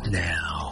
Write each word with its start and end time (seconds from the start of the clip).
Now, 0.00 0.71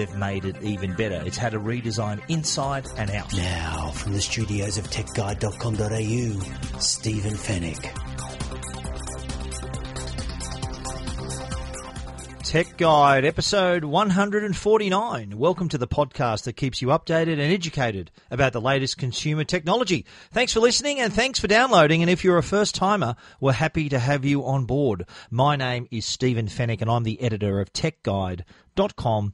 they've 0.00 0.16
made 0.16 0.46
it 0.46 0.62
even 0.62 0.94
better. 0.94 1.22
It's 1.26 1.36
had 1.36 1.52
a 1.52 1.58
redesign 1.58 2.22
inside 2.28 2.86
and 2.96 3.10
out. 3.10 3.34
Now, 3.34 3.90
from 3.90 4.14
the 4.14 4.20
studios 4.22 4.78
of 4.78 4.88
techguide.com.au, 4.88 6.80
Stephen 6.80 7.34
Fenech. 7.34 7.96
Tech 12.42 12.78
Guide, 12.78 13.26
episode 13.26 13.84
149. 13.84 15.38
Welcome 15.38 15.68
to 15.68 15.76
the 15.76 15.86
podcast 15.86 16.44
that 16.44 16.54
keeps 16.54 16.80
you 16.80 16.88
updated 16.88 17.34
and 17.34 17.42
educated 17.42 18.10
about 18.30 18.54
the 18.54 18.60
latest 18.60 18.96
consumer 18.96 19.44
technology. 19.44 20.06
Thanks 20.32 20.54
for 20.54 20.60
listening 20.60 20.98
and 20.98 21.12
thanks 21.12 21.38
for 21.38 21.46
downloading. 21.46 22.02
And 22.02 22.10
if 22.10 22.24
you're 22.24 22.38
a 22.38 22.42
first 22.42 22.74
timer, 22.74 23.16
we're 23.38 23.52
happy 23.52 23.90
to 23.90 23.98
have 23.98 24.24
you 24.24 24.46
on 24.46 24.64
board. 24.64 25.04
My 25.30 25.56
name 25.56 25.88
is 25.90 26.06
Stephen 26.06 26.46
Fenech 26.46 26.80
and 26.80 26.90
I'm 26.90 27.02
the 27.02 27.20
editor 27.20 27.60
of 27.60 27.72
techguide.com.au. 27.74 29.32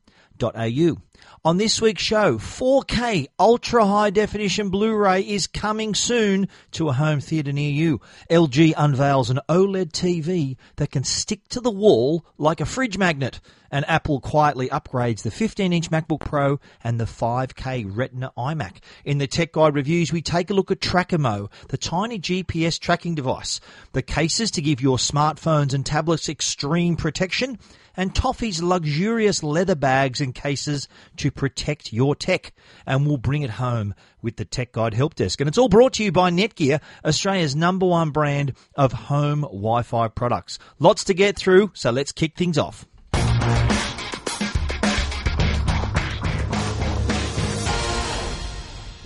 On 1.45 1.58
this 1.58 1.80
week's 1.80 2.02
show, 2.02 2.38
4K 2.38 3.28
ultra 3.38 3.87
high 3.87 4.10
definition 4.10 4.68
Blu-ray 4.68 5.20
is 5.23 5.46
coming 5.46 5.95
soon 5.95 6.48
to 6.73 6.88
a 6.88 6.93
home 6.93 7.20
theater 7.20 7.52
near 7.52 7.70
you. 7.70 8.01
LG 8.30 8.74
unveils 8.76 9.30
an 9.30 9.40
OLED 9.48 9.93
TV 9.93 10.56
that 10.76 10.90
can 10.90 11.04
stick 11.04 11.46
to 11.48 11.60
the 11.60 11.70
wall 11.70 12.26
like 12.37 12.60
a 12.60 12.66
fridge 12.66 12.98
magnet. 12.98 13.40
And 13.70 13.88
Apple 13.88 14.20
quietly 14.20 14.68
upgrades 14.68 15.23
the 15.23 15.30
15-inch 15.30 15.90
MacBook 15.90 16.20
Pro 16.20 16.60
and 16.82 17.00
the 17.00 17.04
5K 17.04 17.84
Retina 17.88 18.32
iMac. 18.37 18.76
In 19.04 19.18
the 19.18 19.26
Tech 19.26 19.52
Guide 19.52 19.74
reviews, 19.74 20.12
we 20.12 20.23
take 20.23 20.50
a 20.50 20.54
look 20.54 20.71
at 20.71 20.80
Trackimo, 20.80 21.50
the 21.68 21.76
tiny 21.76 22.18
GPS 22.18 22.78
tracking 22.78 23.15
device, 23.15 23.60
the 23.93 24.02
cases 24.02 24.50
to 24.52 24.62
give 24.62 24.80
your 24.80 24.98
smartphones 24.98 25.74
and 25.74 25.84
tablets 25.84 26.28
extreme 26.28 26.96
protection, 26.96 27.59
and 27.97 28.15
Toffee's 28.15 28.63
luxurious 28.63 29.43
leather 29.43 29.75
bags 29.75 30.21
and 30.21 30.35
cases 30.35 30.89
to 31.16 31.30
protect 31.30 31.93
your 31.93 32.15
tech. 32.15 32.52
And 32.87 33.07
we'll 33.07 33.16
bring 33.16 33.43
it 33.43 33.51
home 33.51 33.95
with 34.23 34.37
the 34.37 34.45
Tech 34.45 34.73
Guide 34.73 34.95
Help 34.95 35.15
Desk. 35.15 35.41
And 35.41 35.49
it's 35.49 35.59
all 35.59 35.69
brought 35.69 35.95
to 35.95 36.05
you 36.05 36.13
by 36.13 36.30
Netgear, 36.30 36.80
Australia's 37.05 37.57
number 37.57 37.87
one 37.87 38.11
brand 38.11 38.52
of 38.74 38.93
home 38.93 39.43
Wi 39.43 39.83
Fi 39.83 40.09
products. 40.09 40.59
Lots 40.79 41.05
to 41.05 41.15
get 41.15 41.37
through, 41.37 41.71
so 41.74 41.91
let's 41.91 42.13
kick 42.13 42.37
things 42.37 42.59
off. 42.59 42.87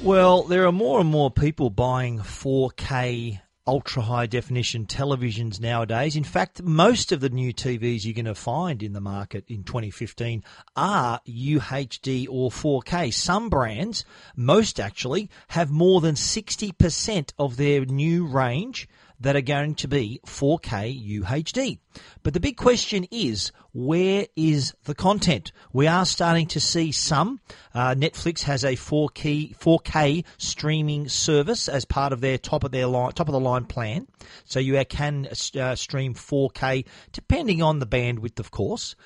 Well, 0.03 0.45
there 0.45 0.67
are 0.67 0.73
more 0.73 0.99
and 0.99 1.11
more 1.11 1.31
people 1.31 1.69
buying 1.69 2.21
4K 2.21 3.41
ultra 3.71 4.03
high 4.03 4.27
definition 4.27 4.85
televisions 4.85 5.61
nowadays. 5.61 6.17
In 6.17 6.25
fact, 6.25 6.61
most 6.61 7.13
of 7.13 7.21
the 7.21 7.29
new 7.29 7.55
TVs 7.55 8.05
you're 8.05 8.15
going 8.15 8.25
to 8.25 8.35
find 8.35 8.83
in 8.83 8.95
the 8.95 9.01
market 9.01 9.45
in 9.47 9.63
2015 9.63 10.43
are 10.75 11.21
UHD 11.29 12.27
or 12.29 12.51
4K. 12.51 13.15
Some 13.15 13.49
brands, 13.49 14.05
most 14.35 14.81
actually, 14.81 15.31
have 15.51 15.71
more 15.71 16.01
than 16.01 16.17
60% 16.17 17.33
of 17.39 17.57
their 17.57 17.85
new 17.85 18.27
range 18.27 18.89
that 19.21 19.37
are 19.37 19.43
going 19.43 19.75
to 19.77 19.89
be 19.89 20.21
4K 20.27 21.21
UHD. 21.21 21.79
But 22.23 22.35
the 22.35 22.41
big 22.41 22.57
question 22.57 23.07
is, 23.11 23.53
where 23.73 24.27
is 24.35 24.75
the 24.85 24.95
content? 24.95 25.53
We 25.73 25.87
are 25.87 26.07
starting 26.07 26.47
to 26.49 26.61
see 26.61 26.93
some. 26.93 27.41
Uh, 27.75 27.95
Netflix 27.95 28.43
has 28.43 28.65
a 28.65 28.77
4K 28.77 29.57
4K 29.57 30.25
streaming 30.39 31.09
service 31.09 31.69
as 31.69 31.85
part 31.85 32.13
of 32.13 32.21
their 32.21 32.39
top 32.39 32.65
of 32.65 32.73
their 32.73 32.87
line, 32.87 33.13
top 33.13 33.29
of 33.29 33.33
the 33.33 33.41
line 33.41 33.65
plan. 33.65 34.09
So 34.45 34.59
you 34.59 34.83
can 34.89 35.27
uh, 35.27 35.75
stream 35.75 36.15
4K 36.15 36.87
depending 37.13 37.63
on 37.63 37.79
the 37.79 37.87
bandwidth, 37.87 38.41
of 38.41 38.51
course. 38.51 38.97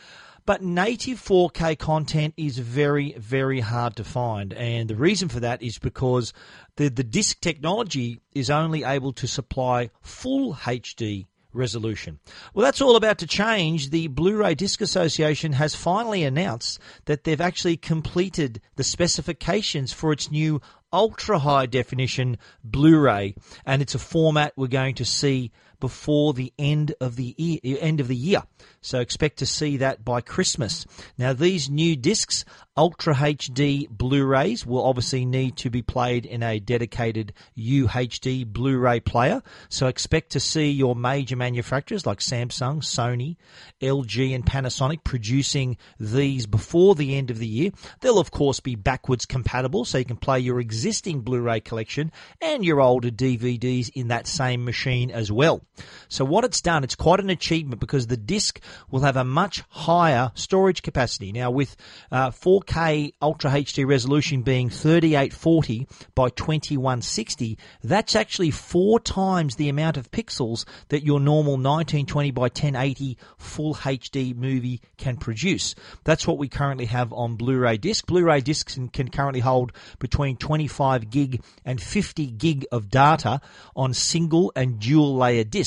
But 0.46 0.62
native 0.62 1.22
4K 1.22 1.78
content 1.78 2.34
is 2.36 2.58
very, 2.58 3.12
very 3.12 3.60
hard 3.60 3.96
to 3.96 4.04
find. 4.04 4.52
And 4.52 4.90
the 4.90 4.96
reason 4.96 5.28
for 5.28 5.40
that 5.40 5.62
is 5.62 5.78
because 5.78 6.32
the, 6.76 6.88
the 6.90 7.04
disc 7.04 7.40
technology 7.40 8.20
is 8.34 8.50
only 8.50 8.84
able 8.84 9.12
to 9.14 9.26
supply 9.26 9.90
full 10.02 10.54
HD 10.54 11.26
resolution. 11.54 12.18
Well, 12.52 12.64
that's 12.64 12.80
all 12.80 12.96
about 12.96 13.18
to 13.18 13.26
change. 13.26 13.90
The 13.90 14.08
Blu 14.08 14.36
ray 14.36 14.54
Disc 14.54 14.80
Association 14.80 15.52
has 15.52 15.74
finally 15.74 16.24
announced 16.24 16.78
that 17.06 17.24
they've 17.24 17.40
actually 17.40 17.76
completed 17.76 18.60
the 18.76 18.84
specifications 18.84 19.92
for 19.92 20.12
its 20.12 20.30
new 20.30 20.60
ultra 20.92 21.38
high 21.38 21.66
definition 21.66 22.38
Blu 22.62 22.98
ray, 22.98 23.34
and 23.64 23.80
it's 23.80 23.94
a 23.94 23.98
format 23.98 24.52
we're 24.56 24.66
going 24.66 24.96
to 24.96 25.04
see 25.04 25.52
before 25.84 26.32
the 26.32 26.50
end 26.58 26.94
of 26.98 27.14
the 27.16 27.34
year, 27.36 27.76
end 27.78 28.00
of 28.00 28.08
the 28.08 28.16
year. 28.16 28.42
So 28.80 29.00
expect 29.00 29.40
to 29.40 29.46
see 29.46 29.76
that 29.76 30.02
by 30.02 30.22
Christmas. 30.22 30.86
Now 31.18 31.34
these 31.34 31.68
new 31.68 31.94
discs, 31.94 32.46
Ultra 32.74 33.14
HD 33.14 33.86
Blu-rays, 33.90 34.64
will 34.64 34.82
obviously 34.82 35.26
need 35.26 35.58
to 35.58 35.68
be 35.68 35.82
played 35.82 36.24
in 36.24 36.42
a 36.42 36.58
dedicated 36.58 37.34
UHD 37.58 38.46
Blu-ray 38.46 39.00
player. 39.00 39.42
So 39.68 39.86
expect 39.86 40.32
to 40.32 40.40
see 40.40 40.70
your 40.70 40.96
major 40.96 41.36
manufacturers 41.36 42.06
like 42.06 42.20
Samsung, 42.20 42.78
Sony, 42.78 43.36
LG, 43.82 44.34
and 44.34 44.46
Panasonic 44.46 45.04
producing 45.04 45.76
these 46.00 46.46
before 46.46 46.94
the 46.94 47.14
end 47.14 47.30
of 47.30 47.38
the 47.38 47.46
year. 47.46 47.72
They'll 48.00 48.18
of 48.18 48.30
course 48.30 48.60
be 48.60 48.74
backwards 48.74 49.26
compatible, 49.26 49.84
so 49.84 49.98
you 49.98 50.06
can 50.06 50.16
play 50.16 50.40
your 50.40 50.60
existing 50.60 51.20
Blu-ray 51.20 51.60
collection 51.60 52.10
and 52.40 52.64
your 52.64 52.80
older 52.80 53.10
DVDs 53.10 53.90
in 53.94 54.08
that 54.08 54.26
same 54.26 54.64
machine 54.64 55.10
as 55.10 55.30
well. 55.30 55.60
So 56.08 56.24
what 56.24 56.44
it's 56.44 56.60
done, 56.60 56.84
it's 56.84 56.94
quite 56.94 57.20
an 57.20 57.30
achievement 57.30 57.80
because 57.80 58.06
the 58.06 58.16
disc 58.16 58.60
will 58.90 59.00
have 59.00 59.16
a 59.16 59.24
much 59.24 59.64
higher 59.68 60.30
storage 60.34 60.82
capacity. 60.82 61.32
Now 61.32 61.50
with 61.50 61.76
uh, 62.12 62.30
4K 62.30 63.14
Ultra 63.20 63.50
HD 63.50 63.86
resolution 63.86 64.42
being 64.42 64.70
3840 64.70 65.88
by 66.14 66.28
2160, 66.28 67.58
that's 67.82 68.14
actually 68.14 68.50
four 68.50 69.00
times 69.00 69.56
the 69.56 69.68
amount 69.68 69.96
of 69.96 70.10
pixels 70.10 70.64
that 70.88 71.04
your 71.04 71.18
normal 71.18 71.54
1920 71.54 72.30
by 72.30 72.42
1080 72.42 73.18
full 73.36 73.74
HD 73.74 74.36
movie 74.36 74.80
can 74.96 75.16
produce. 75.16 75.74
That's 76.04 76.26
what 76.26 76.38
we 76.38 76.48
currently 76.48 76.86
have 76.86 77.12
on 77.12 77.36
Blu-ray 77.36 77.78
disc. 77.78 78.06
Blu-ray 78.06 78.40
discs 78.40 78.78
can, 78.92 79.08
currently 79.08 79.40
hold 79.40 79.72
between 79.98 80.36
25 80.36 81.10
gig 81.10 81.42
and 81.64 81.80
50 81.80 82.26
gig 82.26 82.66
of 82.70 82.90
data 82.90 83.40
on 83.74 83.94
single 83.94 84.52
and 84.54 84.78
dual 84.78 85.16
layer 85.16 85.44
discs. 85.44 85.63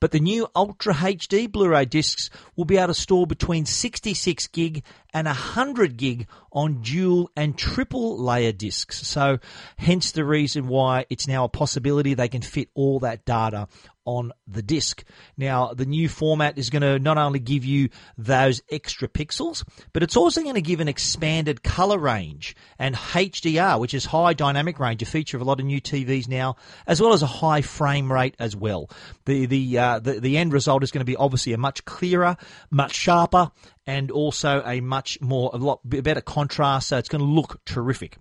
But 0.00 0.10
the 0.10 0.20
new 0.20 0.48
Ultra 0.54 0.94
HD 0.94 1.50
Blu-ray 1.50 1.84
discs 1.84 2.30
will 2.56 2.64
be 2.64 2.76
able 2.76 2.88
to 2.88 2.94
store 2.94 3.26
between 3.26 3.66
66 3.66 4.46
gig 4.48 4.82
and 5.12 5.26
100 5.26 5.96
gig 5.96 6.26
on 6.52 6.82
dual 6.82 7.30
and 7.36 7.56
triple 7.56 8.18
layer 8.18 8.52
discs. 8.52 9.06
So, 9.06 9.38
hence 9.76 10.12
the 10.12 10.24
reason 10.24 10.68
why 10.68 11.06
it's 11.10 11.28
now 11.28 11.44
a 11.44 11.48
possibility 11.48 12.14
they 12.14 12.28
can 12.28 12.42
fit 12.42 12.68
all 12.74 13.00
that 13.00 13.24
data 13.24 13.68
on 14.04 14.32
the 14.46 14.62
disc. 14.62 15.04
Now, 15.36 15.72
the 15.74 15.84
new 15.84 16.08
format 16.08 16.58
is 16.58 16.70
going 16.70 16.82
to 16.82 16.98
not 16.98 17.18
only 17.18 17.38
give 17.38 17.64
you 17.64 17.90
those 18.16 18.62
extra 18.70 19.08
pixels, 19.08 19.64
but 19.92 20.02
it's 20.02 20.16
also 20.16 20.42
going 20.42 20.54
to 20.54 20.62
give 20.62 20.80
an 20.80 20.88
expanded 20.88 21.62
color 21.62 21.98
range 21.98 22.56
and 22.78 22.94
HDR, 22.94 23.78
which 23.78 23.94
is 23.94 24.06
high 24.06 24.32
dynamic 24.32 24.78
range, 24.78 25.02
a 25.02 25.06
feature 25.06 25.36
of 25.36 25.42
a 25.42 25.44
lot 25.44 25.60
of 25.60 25.66
new 25.66 25.80
TVs 25.80 26.28
now, 26.28 26.56
as 26.86 27.00
well 27.00 27.12
as 27.12 27.22
a 27.22 27.26
high 27.26 27.62
frame 27.62 28.12
rate 28.12 28.34
as 28.38 28.56
well. 28.56 28.90
The 29.26 29.46
the 29.46 29.78
uh, 29.78 29.98
the, 29.98 30.20
the 30.20 30.38
end 30.38 30.52
result 30.52 30.82
is 30.82 30.90
going 30.90 31.00
to 31.00 31.04
be 31.04 31.16
obviously 31.16 31.52
a 31.52 31.58
much 31.58 31.84
clearer, 31.84 32.36
much 32.70 32.94
sharper, 32.94 33.50
and 33.86 34.10
also 34.10 34.62
a 34.64 34.80
much 34.80 35.20
more 35.20 35.50
a 35.52 35.56
lot 35.56 35.80
better 35.84 36.20
contrast. 36.20 36.88
So 36.88 36.98
it's 36.98 37.08
going 37.08 37.24
to 37.24 37.30
look 37.30 37.64
terrific. 37.64 38.18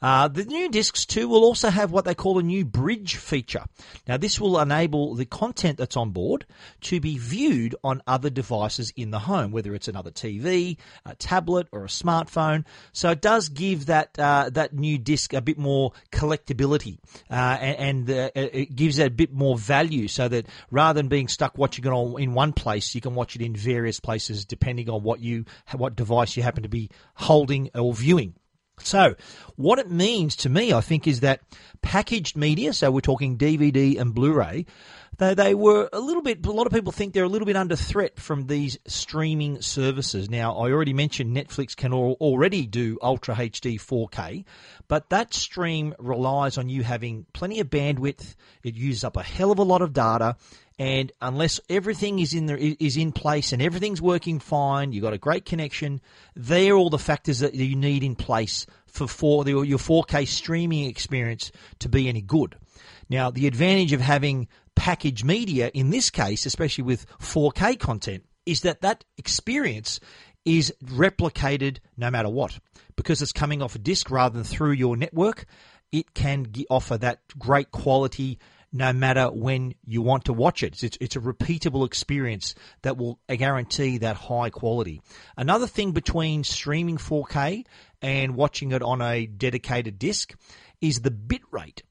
Uh, 0.00 0.26
the 0.28 0.44
new 0.44 0.68
discs 0.68 1.06
too 1.06 1.28
will 1.28 1.44
also 1.44 1.70
have 1.70 1.92
what 1.92 2.04
they 2.04 2.14
call 2.14 2.38
a 2.38 2.42
new 2.42 2.64
bridge 2.64 3.16
feature. 3.16 3.64
Now 4.08 4.16
this 4.16 4.40
will 4.40 4.58
enable 4.58 5.14
the 5.14 5.24
content 5.24 5.78
that's 5.78 5.96
on 5.96 6.10
board 6.10 6.44
to 6.82 7.00
be 7.00 7.18
viewed 7.18 7.76
on 7.84 8.02
other 8.06 8.30
devices 8.30 8.92
in 8.96 9.10
the 9.10 9.20
home, 9.20 9.52
whether 9.52 9.74
it's 9.74 9.88
another 9.88 10.10
TV, 10.10 10.76
a 11.06 11.14
tablet, 11.14 11.68
or 11.70 11.84
a 11.84 11.88
smartphone. 11.88 12.64
So 12.92 13.10
it 13.10 13.20
does 13.20 13.48
give 13.48 13.86
that 13.86 14.18
uh, 14.18 14.50
that 14.52 14.72
new 14.72 14.98
disc 14.98 15.32
a 15.32 15.40
bit 15.40 15.58
more 15.58 15.92
collectability, 16.10 16.98
uh, 17.30 17.34
and, 17.60 18.10
and 18.10 18.30
it 18.34 18.74
gives 18.74 18.98
it 18.98 19.06
a 19.06 19.10
bit 19.10 19.32
more 19.32 19.56
value. 19.56 20.08
So 20.08 20.28
that 20.28 20.46
rather 20.70 20.98
than 20.98 21.08
being 21.08 21.28
stuck 21.28 21.56
watching 21.56 21.84
it 21.84 21.90
all 21.90 22.16
in 22.16 22.34
one 22.34 22.52
place, 22.52 22.94
you 22.94 23.00
can 23.00 23.14
watch 23.14 23.36
it 23.36 23.42
in 23.42 23.54
various 23.54 24.00
places 24.00 24.44
depending 24.44 24.90
on 24.90 25.01
what 25.02 25.20
you 25.20 25.44
what 25.76 25.96
device 25.96 26.36
you 26.36 26.42
happen 26.42 26.62
to 26.62 26.68
be 26.68 26.90
holding 27.14 27.70
or 27.74 27.92
viewing. 27.92 28.34
So, 28.80 29.14
what 29.56 29.78
it 29.78 29.90
means 29.90 30.34
to 30.36 30.48
me, 30.48 30.72
I 30.72 30.80
think, 30.80 31.06
is 31.06 31.20
that 31.20 31.40
packaged 31.82 32.36
media, 32.36 32.72
so 32.72 32.90
we're 32.90 33.00
talking 33.00 33.38
DVD 33.38 34.00
and 34.00 34.14
Blu 34.14 34.32
ray, 34.32 34.66
they, 35.18 35.34
they 35.34 35.54
were 35.54 35.88
a 35.92 36.00
little 36.00 36.22
bit, 36.22 36.44
a 36.46 36.52
lot 36.52 36.66
of 36.66 36.72
people 36.72 36.90
think 36.90 37.12
they're 37.12 37.24
a 37.24 37.28
little 37.28 37.46
bit 37.46 37.56
under 37.56 37.76
threat 37.76 38.18
from 38.18 38.46
these 38.46 38.78
streaming 38.86 39.60
services. 39.60 40.30
Now, 40.30 40.56
I 40.56 40.72
already 40.72 40.94
mentioned 40.94 41.36
Netflix 41.36 41.76
can 41.76 41.92
al- 41.92 42.16
already 42.20 42.66
do 42.66 42.98
Ultra 43.02 43.34
HD 43.34 43.76
4K, 43.76 44.44
but 44.88 45.10
that 45.10 45.34
stream 45.34 45.94
relies 45.98 46.58
on 46.58 46.68
you 46.68 46.82
having 46.82 47.26
plenty 47.34 47.60
of 47.60 47.68
bandwidth. 47.68 48.34
It 48.62 48.74
uses 48.74 49.04
up 49.04 49.16
a 49.16 49.22
hell 49.22 49.52
of 49.52 49.58
a 49.58 49.64
lot 49.64 49.82
of 49.82 49.92
data. 49.92 50.36
And 50.82 51.12
unless 51.20 51.60
everything 51.70 52.18
is 52.18 52.34
in 52.34 52.46
there 52.46 52.56
is 52.56 52.96
in 52.96 53.12
place 53.12 53.52
and 53.52 53.62
everything's 53.62 54.02
working 54.02 54.40
fine, 54.40 54.90
you've 54.90 55.04
got 55.04 55.12
a 55.12 55.18
great 55.18 55.44
connection. 55.44 56.00
They're 56.34 56.74
all 56.74 56.90
the 56.90 56.98
factors 56.98 57.38
that 57.38 57.54
you 57.54 57.76
need 57.76 58.02
in 58.02 58.16
place 58.16 58.66
for, 58.88 59.06
for 59.06 59.46
your 59.46 59.78
4K 59.78 60.26
streaming 60.26 60.88
experience 60.88 61.52
to 61.78 61.88
be 61.88 62.08
any 62.08 62.20
good. 62.20 62.56
Now, 63.08 63.30
the 63.30 63.46
advantage 63.46 63.92
of 63.92 64.00
having 64.00 64.48
packaged 64.74 65.24
media 65.24 65.70
in 65.72 65.90
this 65.90 66.10
case, 66.10 66.46
especially 66.46 66.82
with 66.82 67.06
4K 67.20 67.78
content, 67.78 68.24
is 68.44 68.62
that 68.62 68.80
that 68.80 69.04
experience 69.16 70.00
is 70.44 70.74
replicated 70.84 71.78
no 71.96 72.10
matter 72.10 72.28
what. 72.28 72.58
Because 72.96 73.22
it's 73.22 73.30
coming 73.30 73.62
off 73.62 73.76
a 73.76 73.78
disk 73.78 74.10
rather 74.10 74.34
than 74.34 74.42
through 74.42 74.72
your 74.72 74.96
network, 74.96 75.44
it 75.92 76.12
can 76.12 76.52
offer 76.68 76.98
that 76.98 77.20
great 77.38 77.70
quality 77.70 78.40
no 78.72 78.92
matter 78.92 79.30
when 79.30 79.74
you 79.86 80.02
want 80.02 80.24
to 80.24 80.32
watch 80.32 80.62
it. 80.62 80.82
It's, 80.82 80.96
it's 81.00 81.16
a 81.16 81.20
repeatable 81.20 81.86
experience 81.86 82.54
that 82.82 82.96
will 82.96 83.18
guarantee 83.28 83.98
that 83.98 84.16
high 84.16 84.50
quality. 84.50 85.02
Another 85.36 85.66
thing 85.66 85.92
between 85.92 86.44
streaming 86.44 86.96
4K 86.96 87.66
and 88.00 88.34
watching 88.34 88.72
it 88.72 88.82
on 88.82 89.02
a 89.02 89.26
dedicated 89.26 89.98
disk 89.98 90.34
is 90.80 91.00
the 91.00 91.10
bit 91.10 91.42
rate. 91.50 91.82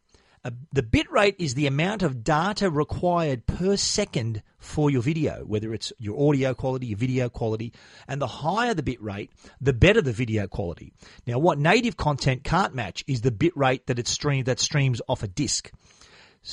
Uh, 0.44 0.50
the 0.74 0.82
bit 0.82 1.10
rate 1.12 1.36
is 1.38 1.54
the 1.54 1.68
amount 1.68 2.02
of 2.02 2.24
data 2.24 2.68
required 2.68 3.46
per 3.46 3.78
second 3.78 4.42
for 4.58 4.90
your 4.90 5.04
video, 5.04 5.44
whether 5.46 5.72
it's 5.72 5.94
your 6.00 6.30
audio 6.30 6.56
quality, 6.56 6.88
your 6.88 6.98
video 6.98 7.30
quality, 7.30 7.72
and 8.08 8.20
the 8.20 8.26
higher 8.26 8.74
the 8.74 8.82
bit 8.82 9.00
rate, 9.04 9.30
the 9.60 9.72
better 9.72 10.02
the 10.02 10.12
video 10.12 10.48
quality. 10.48 10.94
Now, 11.28 11.38
what 11.38 11.60
native 11.60 11.96
content 11.96 12.44
can't 12.44 12.74
match 12.74 13.04
is 13.06 13.22
the 13.22 13.30
bit 13.30 13.56
rate 13.56 13.86
that 13.86 14.08
streamed 14.08 14.48
that 14.48 14.60
streams 14.60 15.00
off 15.08 15.22
a 15.22 15.28
disk. 15.28 15.72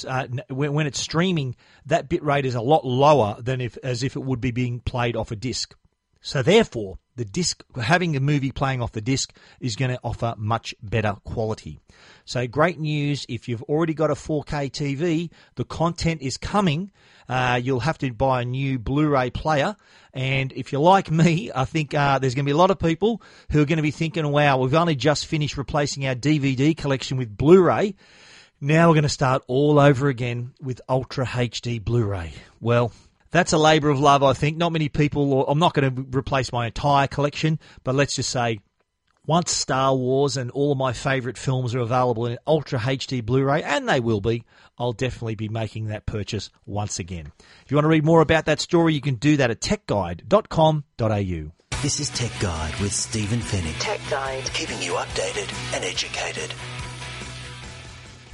Uh, 0.06 0.26
when, 0.48 0.74
when 0.74 0.86
it's 0.86 1.00
streaming, 1.00 1.56
that 1.86 2.08
bit 2.08 2.22
rate 2.22 2.44
is 2.44 2.54
a 2.54 2.60
lot 2.60 2.84
lower 2.84 3.36
than 3.40 3.60
if 3.60 3.78
as 3.82 4.02
if 4.02 4.16
it 4.16 4.22
would 4.22 4.40
be 4.40 4.50
being 4.50 4.80
played 4.80 5.16
off 5.16 5.30
a 5.30 5.36
disk. 5.36 5.74
So 6.20 6.42
therefore, 6.42 6.98
the 7.16 7.24
disc 7.24 7.64
having 7.76 8.16
a 8.16 8.20
movie 8.20 8.52
playing 8.52 8.82
off 8.82 8.92
the 8.92 9.00
disc 9.00 9.34
is 9.60 9.76
going 9.76 9.90
to 9.90 10.00
offer 10.04 10.34
much 10.36 10.74
better 10.82 11.16
quality. 11.24 11.80
So 12.24 12.46
great 12.46 12.78
news 12.78 13.24
if 13.28 13.48
you've 13.48 13.62
already 13.62 13.94
got 13.94 14.10
a 14.10 14.14
4K 14.14 14.70
TV, 14.70 15.30
the 15.54 15.64
content 15.64 16.22
is 16.22 16.36
coming. 16.36 16.92
Uh, 17.28 17.60
you'll 17.62 17.80
have 17.80 17.98
to 17.98 18.12
buy 18.12 18.42
a 18.42 18.44
new 18.44 18.78
Blu-ray 18.78 19.30
player, 19.30 19.76
and 20.14 20.52
if 20.52 20.72
you're 20.72 20.80
like 20.80 21.10
me, 21.10 21.50
I 21.54 21.64
think 21.64 21.94
uh, 21.94 22.18
there's 22.18 22.34
going 22.34 22.44
to 22.44 22.48
be 22.48 22.54
a 22.54 22.56
lot 22.56 22.70
of 22.70 22.78
people 22.78 23.22
who 23.50 23.62
are 23.62 23.66
going 23.66 23.76
to 23.76 23.82
be 23.82 23.90
thinking, 23.90 24.26
"Wow, 24.30 24.58
we've 24.58 24.74
only 24.74 24.96
just 24.96 25.26
finished 25.26 25.56
replacing 25.56 26.06
our 26.06 26.14
DVD 26.14 26.76
collection 26.76 27.16
with 27.16 27.36
Blu-ray." 27.36 27.94
Now 28.60 28.88
we're 28.88 28.94
going 28.94 29.04
to 29.04 29.08
start 29.08 29.44
all 29.46 29.78
over 29.78 30.08
again 30.08 30.52
with 30.60 30.80
Ultra 30.88 31.24
HD 31.24 31.82
Blu-ray. 31.82 32.32
Well, 32.60 32.90
that's 33.30 33.52
a 33.52 33.58
labour 33.58 33.88
of 33.88 34.00
love, 34.00 34.24
I 34.24 34.32
think. 34.32 34.56
Not 34.56 34.72
many 34.72 34.88
people, 34.88 35.46
I'm 35.46 35.60
not 35.60 35.74
going 35.74 35.94
to 35.94 36.18
replace 36.18 36.52
my 36.52 36.66
entire 36.66 37.06
collection, 37.06 37.60
but 37.84 37.94
let's 37.94 38.16
just 38.16 38.30
say 38.30 38.58
once 39.28 39.52
Star 39.52 39.94
Wars 39.94 40.36
and 40.36 40.50
all 40.50 40.72
of 40.72 40.78
my 40.78 40.92
favourite 40.92 41.38
films 41.38 41.72
are 41.72 41.78
available 41.78 42.26
in 42.26 42.36
Ultra 42.48 42.80
HD 42.80 43.24
Blu 43.24 43.44
ray, 43.44 43.62
and 43.62 43.88
they 43.88 44.00
will 44.00 44.20
be, 44.20 44.44
I'll 44.76 44.92
definitely 44.92 45.36
be 45.36 45.48
making 45.48 45.86
that 45.86 46.04
purchase 46.04 46.50
once 46.66 46.98
again. 46.98 47.30
If 47.64 47.70
you 47.70 47.76
want 47.76 47.84
to 47.84 47.90
read 47.90 48.04
more 48.04 48.22
about 48.22 48.46
that 48.46 48.58
story, 48.58 48.92
you 48.92 49.00
can 49.00 49.14
do 49.16 49.36
that 49.36 49.52
at 49.52 49.60
techguide.com.au. 49.60 51.52
This 51.80 52.00
is 52.00 52.10
Tech 52.10 52.32
Guide 52.40 52.74
with 52.80 52.92
Stephen 52.92 53.38
Fenech. 53.38 53.78
Tech 53.78 54.00
Guide. 54.10 54.50
Keeping 54.52 54.82
you 54.82 54.94
updated 54.94 55.76
and 55.76 55.84
educated. 55.84 56.52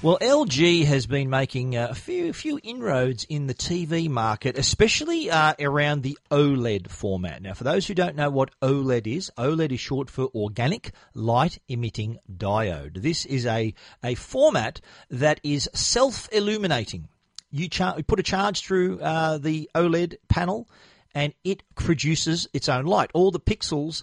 Well, 0.05 0.19
LG 0.21 0.85
has 0.85 1.07
been 1.07 1.31
making 1.31 1.77
a 1.77 1.95
few 1.95 2.35
few 2.35 2.61
inroads 2.63 3.25
in 3.25 3.47
the 3.47 3.55
TV 3.55 4.07
market, 4.07 4.59
especially 4.59 5.31
uh, 5.31 5.55
around 5.59 6.03
the 6.03 6.19
OLED 6.31 6.91
format. 6.91 7.41
Now, 7.41 7.55
for 7.55 7.65
those 7.65 7.87
who 7.87 7.95
don't 7.95 8.15
know 8.15 8.29
what 8.29 8.51
OLED 8.61 9.07
is, 9.07 9.33
OLED 9.39 9.73
is 9.73 9.81
short 9.81 10.11
for 10.11 10.29
Organic 10.35 10.93
Light 11.15 11.59
Emitting 11.71 12.19
Diode. 12.31 13.01
This 13.01 13.25
is 13.25 13.47
a 13.47 13.73
a 14.03 14.15
format 14.15 14.83
that 15.09 15.41
is 15.43 15.71
self 15.73 16.29
illuminating. 16.31 17.09
You, 17.51 17.71
char- 17.71 17.95
you, 17.97 18.03
put 18.03 18.21
a 18.21 18.23
charge 18.23 18.61
through 18.61 19.01
uh, 19.01 19.39
the 19.39 19.71
OLED 19.75 20.17
panel, 20.29 20.69
and 21.15 21.33
it 21.45 21.63
produces 21.77 22.47
its 22.53 22.69
own 22.69 22.85
light. 22.85 23.11
All 23.15 23.31
the 23.31 23.41
pixels 23.41 24.03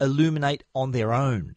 illuminate 0.00 0.62
on 0.76 0.92
their 0.92 1.12
own. 1.12 1.56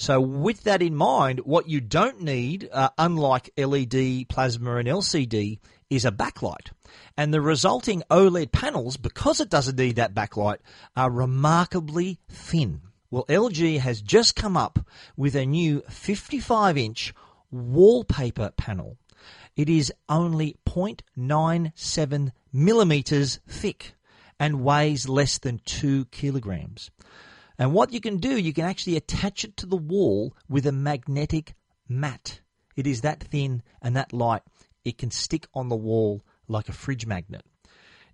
So, 0.00 0.20
with 0.20 0.62
that 0.62 0.80
in 0.80 0.94
mind, 0.94 1.40
what 1.40 1.68
you 1.68 1.80
don't 1.80 2.22
need, 2.22 2.68
uh, 2.72 2.90
unlike 2.96 3.50
LED, 3.58 4.28
plasma, 4.28 4.76
and 4.76 4.86
LCD, 4.86 5.58
is 5.90 6.04
a 6.04 6.12
backlight. 6.12 6.70
And 7.16 7.34
the 7.34 7.40
resulting 7.40 8.04
OLED 8.08 8.52
panels, 8.52 8.96
because 8.96 9.40
it 9.40 9.50
doesn't 9.50 9.76
need 9.76 9.96
that 9.96 10.14
backlight, 10.14 10.58
are 10.96 11.10
remarkably 11.10 12.20
thin. 12.28 12.82
Well, 13.10 13.24
LG 13.28 13.80
has 13.80 14.00
just 14.00 14.36
come 14.36 14.56
up 14.56 14.78
with 15.16 15.34
a 15.34 15.44
new 15.44 15.82
55 15.88 16.78
inch 16.78 17.12
wallpaper 17.50 18.52
panel. 18.56 18.98
It 19.56 19.68
is 19.68 19.92
only 20.08 20.54
0.97 20.64 22.30
millimeters 22.52 23.40
thick 23.48 23.94
and 24.38 24.62
weighs 24.62 25.08
less 25.08 25.38
than 25.38 25.58
2 25.64 26.04
kilograms. 26.12 26.92
And 27.58 27.74
what 27.74 27.92
you 27.92 28.00
can 28.00 28.18
do, 28.18 28.38
you 28.38 28.52
can 28.52 28.64
actually 28.64 28.96
attach 28.96 29.44
it 29.44 29.56
to 29.56 29.66
the 29.66 29.76
wall 29.76 30.34
with 30.48 30.66
a 30.66 30.72
magnetic 30.72 31.54
mat. 31.88 32.40
It 32.76 32.86
is 32.86 33.00
that 33.00 33.22
thin 33.24 33.62
and 33.82 33.96
that 33.96 34.12
light. 34.12 34.42
It 34.84 34.98
can 34.98 35.10
stick 35.10 35.48
on 35.52 35.68
the 35.68 35.76
wall 35.76 36.22
like 36.46 36.68
a 36.68 36.72
fridge 36.72 37.06
magnet. 37.06 37.44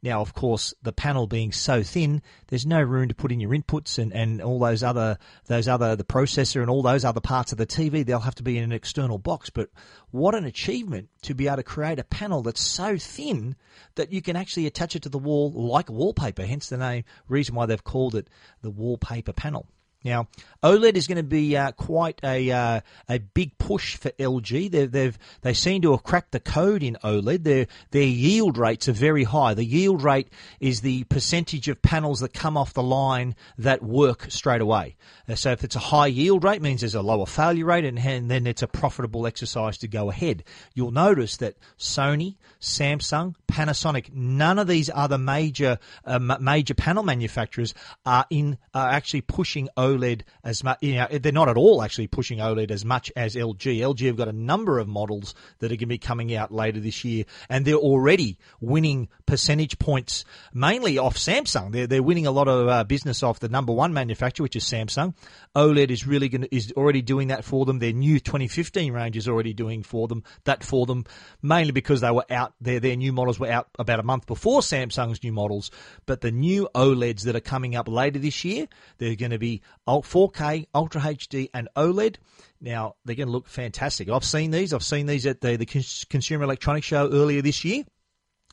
Now, 0.04 0.20
of 0.20 0.34
course, 0.34 0.74
the 0.82 0.92
panel 0.92 1.26
being 1.26 1.50
so 1.50 1.82
thin, 1.82 2.20
there's 2.48 2.66
no 2.66 2.82
room 2.82 3.08
to 3.08 3.14
put 3.14 3.32
in 3.32 3.40
your 3.40 3.52
inputs 3.52 3.98
and, 3.98 4.12
and 4.12 4.42
all 4.42 4.58
those 4.58 4.82
other 4.82 5.16
those 5.46 5.66
other 5.66 5.96
the 5.96 6.04
processor 6.04 6.60
and 6.60 6.68
all 6.68 6.82
those 6.82 7.06
other 7.06 7.22
parts 7.22 7.52
of 7.52 7.58
the 7.58 7.66
TV. 7.66 8.04
They'll 8.04 8.20
have 8.20 8.34
to 8.34 8.42
be 8.42 8.58
in 8.58 8.64
an 8.64 8.72
external 8.72 9.16
box. 9.16 9.48
But 9.48 9.70
what 10.10 10.34
an 10.34 10.44
achievement 10.44 11.08
to 11.22 11.34
be 11.34 11.46
able 11.46 11.56
to 11.56 11.62
create 11.62 11.98
a 11.98 12.04
panel 12.04 12.42
that's 12.42 12.60
so 12.60 12.98
thin 12.98 13.56
that 13.94 14.12
you 14.12 14.20
can 14.20 14.36
actually 14.36 14.66
attach 14.66 14.94
it 14.94 15.00
to 15.04 15.08
the 15.08 15.18
wall 15.18 15.50
like 15.50 15.88
wallpaper. 15.88 16.44
Hence 16.44 16.68
the 16.68 16.76
name 16.76 17.04
reason 17.26 17.54
why 17.54 17.64
they've 17.64 17.82
called 17.82 18.14
it 18.14 18.28
the 18.60 18.70
wallpaper 18.70 19.32
panel. 19.32 19.66
Now, 20.04 20.28
OLED 20.62 20.96
is 20.96 21.06
going 21.06 21.16
to 21.16 21.22
be 21.22 21.56
uh, 21.56 21.72
quite 21.72 22.20
a 22.22 22.50
uh, 22.50 22.80
a 23.08 23.18
big 23.18 23.56
push 23.58 23.96
for 23.96 24.10
LG. 24.10 24.70
They've, 24.70 24.90
they've 24.90 25.18
they 25.40 25.54
seem 25.54 25.82
to 25.82 25.92
have 25.92 26.02
cracked 26.02 26.32
the 26.32 26.40
code 26.40 26.82
in 26.82 26.96
OLED. 27.02 27.42
Their 27.42 27.66
their 27.90 28.02
yield 28.02 28.58
rates 28.58 28.88
are 28.88 28.92
very 28.92 29.24
high. 29.24 29.54
The 29.54 29.64
yield 29.64 30.02
rate 30.02 30.28
is 30.60 30.82
the 30.82 31.04
percentage 31.04 31.68
of 31.68 31.82
panels 31.82 32.20
that 32.20 32.32
come 32.34 32.56
off 32.56 32.74
the 32.74 32.82
line 32.82 33.34
that 33.58 33.82
work 33.82 34.26
straight 34.30 34.60
away. 34.60 34.96
Uh, 35.28 35.34
so 35.34 35.52
if 35.52 35.64
it's 35.64 35.76
a 35.76 35.80
high 35.80 36.06
yield 36.06 36.44
rate, 36.44 36.60
means 36.60 36.80
there's 36.80 36.94
a 36.94 37.02
lower 37.02 37.26
failure 37.26 37.64
rate, 37.64 37.84
and, 37.84 37.98
and 37.98 38.30
then 38.30 38.46
it's 38.46 38.62
a 38.62 38.68
profitable 38.68 39.26
exercise 39.26 39.78
to 39.78 39.88
go 39.88 40.10
ahead. 40.10 40.44
You'll 40.74 40.92
notice 40.92 41.38
that 41.38 41.56
Sony, 41.78 42.36
Samsung, 42.60 43.34
Panasonic, 43.50 44.12
none 44.12 44.58
of 44.58 44.66
these 44.66 44.90
other 44.94 45.18
major 45.18 45.78
uh, 46.04 46.18
major 46.18 46.74
panel 46.74 47.02
manufacturers 47.02 47.74
are 48.04 48.26
in 48.28 48.58
are 48.74 48.90
actually 48.90 49.22
pushing 49.22 49.68
OLED 49.76 49.93
OLED 49.94 50.22
as 50.42 50.64
much. 50.64 50.78
You 50.80 50.94
know, 50.94 51.06
they're 51.10 51.32
not 51.32 51.48
at 51.48 51.56
all 51.56 51.82
actually 51.82 52.06
pushing 52.06 52.38
OLED 52.38 52.70
as 52.70 52.84
much 52.84 53.12
as 53.16 53.34
LG. 53.34 53.78
LG 53.78 54.06
have 54.06 54.16
got 54.16 54.28
a 54.28 54.32
number 54.32 54.78
of 54.78 54.88
models 54.88 55.34
that 55.58 55.66
are 55.66 55.76
going 55.76 55.80
to 55.80 55.86
be 55.86 55.98
coming 55.98 56.34
out 56.34 56.52
later 56.52 56.80
this 56.80 57.04
year, 57.04 57.24
and 57.48 57.64
they're 57.64 57.74
already 57.74 58.38
winning 58.60 59.08
percentage 59.26 59.78
points 59.78 60.24
mainly 60.52 60.98
off 60.98 61.16
Samsung. 61.16 61.72
They're 61.72 61.86
they're 61.86 62.02
winning 62.02 62.26
a 62.26 62.30
lot 62.30 62.48
of 62.48 62.68
uh, 62.68 62.84
business 62.84 63.22
off 63.22 63.40
the 63.40 63.48
number 63.48 63.72
one 63.72 63.92
manufacturer, 63.92 64.44
which 64.44 64.56
is 64.56 64.64
Samsung. 64.64 65.14
OLED 65.54 65.90
is 65.90 66.06
really 66.06 66.28
going 66.28 66.44
is 66.50 66.72
already 66.76 67.02
doing 67.02 67.28
that 67.28 67.44
for 67.44 67.64
them. 67.64 67.78
Their 67.78 67.92
new 67.92 68.20
2015 68.20 68.92
range 68.92 69.16
is 69.16 69.28
already 69.28 69.52
doing 69.52 69.82
for 69.82 70.08
them 70.08 70.24
that 70.44 70.64
for 70.64 70.86
them, 70.86 71.04
mainly 71.42 71.72
because 71.72 72.00
they 72.00 72.10
were 72.10 72.26
out. 72.30 72.54
Their 72.60 72.80
their 72.80 72.96
new 72.96 73.12
models 73.12 73.38
were 73.38 73.50
out 73.50 73.68
about 73.78 74.00
a 74.00 74.02
month 74.02 74.26
before 74.26 74.60
Samsung's 74.60 75.22
new 75.22 75.32
models, 75.32 75.70
but 76.06 76.20
the 76.20 76.30
new 76.30 76.68
OLEDs 76.74 77.22
that 77.22 77.36
are 77.36 77.40
coming 77.40 77.76
up 77.76 77.88
later 77.88 78.18
this 78.18 78.44
year, 78.44 78.66
they're 78.98 79.16
going 79.16 79.30
to 79.30 79.38
be 79.38 79.62
4K, 79.86 80.66
Ultra 80.74 81.00
HD, 81.00 81.50
and 81.52 81.68
OLED. 81.76 82.16
Now 82.60 82.96
they're 83.04 83.16
going 83.16 83.28
to 83.28 83.32
look 83.32 83.48
fantastic. 83.48 84.08
I've 84.08 84.24
seen 84.24 84.50
these. 84.50 84.72
I've 84.72 84.82
seen 84.82 85.06
these 85.06 85.26
at 85.26 85.40
the, 85.40 85.56
the 85.56 85.66
Consumer 85.66 86.44
Electronics 86.44 86.86
Show 86.86 87.10
earlier 87.10 87.42
this 87.42 87.64
year. 87.64 87.84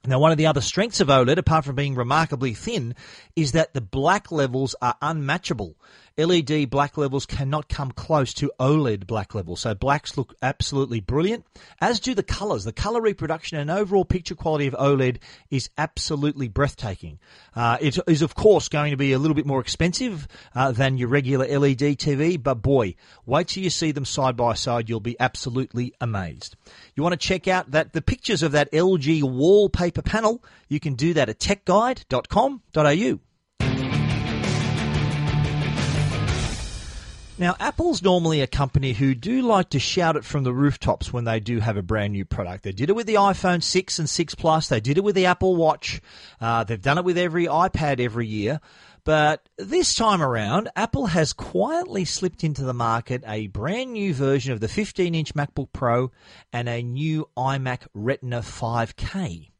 Now, 0.03 0.17
one 0.17 0.31
of 0.31 0.39
the 0.39 0.47
other 0.47 0.61
strengths 0.61 0.99
of 0.99 1.09
OLED, 1.09 1.37
apart 1.37 1.63
from 1.63 1.75
being 1.75 1.93
remarkably 1.93 2.55
thin, 2.55 2.95
is 3.35 3.51
that 3.51 3.75
the 3.75 3.81
black 3.81 4.31
levels 4.31 4.75
are 4.81 4.95
unmatchable. 4.99 5.75
LED 6.17 6.69
black 6.69 6.97
levels 6.97 7.25
cannot 7.25 7.69
come 7.69 7.91
close 7.91 8.33
to 8.35 8.51
OLED 8.59 9.07
black 9.07 9.33
levels. 9.33 9.61
So 9.61 9.73
blacks 9.73 10.17
look 10.17 10.35
absolutely 10.41 10.99
brilliant, 10.99 11.45
as 11.79 11.99
do 11.99 12.13
the 12.13 12.23
colors. 12.23 12.63
The 12.63 12.73
color 12.73 13.01
reproduction 13.01 13.57
and 13.57 13.71
overall 13.71 14.05
picture 14.05 14.35
quality 14.35 14.67
of 14.67 14.73
OLED 14.73 15.17
is 15.49 15.69
absolutely 15.77 16.47
breathtaking. 16.47 17.19
Uh, 17.55 17.77
it 17.79 17.97
is, 18.07 18.21
of 18.21 18.35
course, 18.35 18.69
going 18.69 18.91
to 18.91 18.97
be 18.97 19.13
a 19.13 19.19
little 19.19 19.35
bit 19.35 19.45
more 19.45 19.61
expensive 19.61 20.27
uh, 20.55 20.71
than 20.71 20.97
your 20.97 21.07
regular 21.09 21.47
LED 21.47 21.79
TV, 21.79 22.41
but 22.41 22.55
boy, 22.55 22.95
wait 23.25 23.47
till 23.47 23.63
you 23.63 23.69
see 23.69 23.91
them 23.91 24.05
side 24.05 24.35
by 24.35 24.53
side. 24.53 24.89
You'll 24.89 24.99
be 24.99 25.19
absolutely 25.19 25.93
amazed. 26.01 26.55
You 26.95 27.03
want 27.03 27.13
to 27.13 27.27
check 27.27 27.47
out 27.47 27.71
that 27.71 27.93
the 27.93 28.01
pictures 28.01 28.43
of 28.43 28.51
that 28.51 28.71
LG 28.71 29.23
wallpaper 29.23 30.01
panel? 30.01 30.43
You 30.67 30.79
can 30.79 30.95
do 30.95 31.13
that 31.13 31.29
at 31.29 31.39
techguide.com.au. 31.39 33.19
Now, 37.41 37.55
Apple's 37.59 38.03
normally 38.03 38.41
a 38.41 38.45
company 38.45 38.93
who 38.93 39.15
do 39.15 39.41
like 39.41 39.71
to 39.71 39.79
shout 39.79 40.15
it 40.15 40.23
from 40.23 40.43
the 40.43 40.53
rooftops 40.53 41.11
when 41.11 41.23
they 41.23 41.39
do 41.39 41.59
have 41.59 41.75
a 41.75 41.81
brand 41.81 42.13
new 42.13 42.23
product. 42.23 42.63
They 42.63 42.71
did 42.71 42.91
it 42.91 42.95
with 42.95 43.07
the 43.07 43.15
iPhone 43.15 43.63
6 43.63 43.97
and 43.97 44.07
6 44.07 44.35
Plus. 44.35 44.67
They 44.67 44.79
did 44.79 44.99
it 44.99 45.03
with 45.03 45.15
the 45.15 45.25
Apple 45.25 45.55
Watch. 45.55 46.03
Uh, 46.39 46.63
they've 46.63 46.79
done 46.79 46.99
it 46.99 47.03
with 47.03 47.17
every 47.17 47.47
iPad 47.47 47.99
every 47.99 48.27
year. 48.27 48.61
But 49.05 49.49
this 49.57 49.95
time 49.95 50.21
around, 50.21 50.69
Apple 50.75 51.07
has 51.07 51.33
quietly 51.33 52.05
slipped 52.05 52.43
into 52.43 52.61
the 52.63 52.75
market 52.75 53.23
a 53.25 53.47
brand 53.47 53.93
new 53.93 54.13
version 54.13 54.53
of 54.53 54.59
the 54.59 54.67
15 54.67 55.15
inch 55.15 55.33
MacBook 55.33 55.69
Pro 55.73 56.11
and 56.53 56.69
a 56.69 56.83
new 56.83 57.27
iMac 57.35 57.87
Retina 57.95 58.41
5K. 58.41 59.50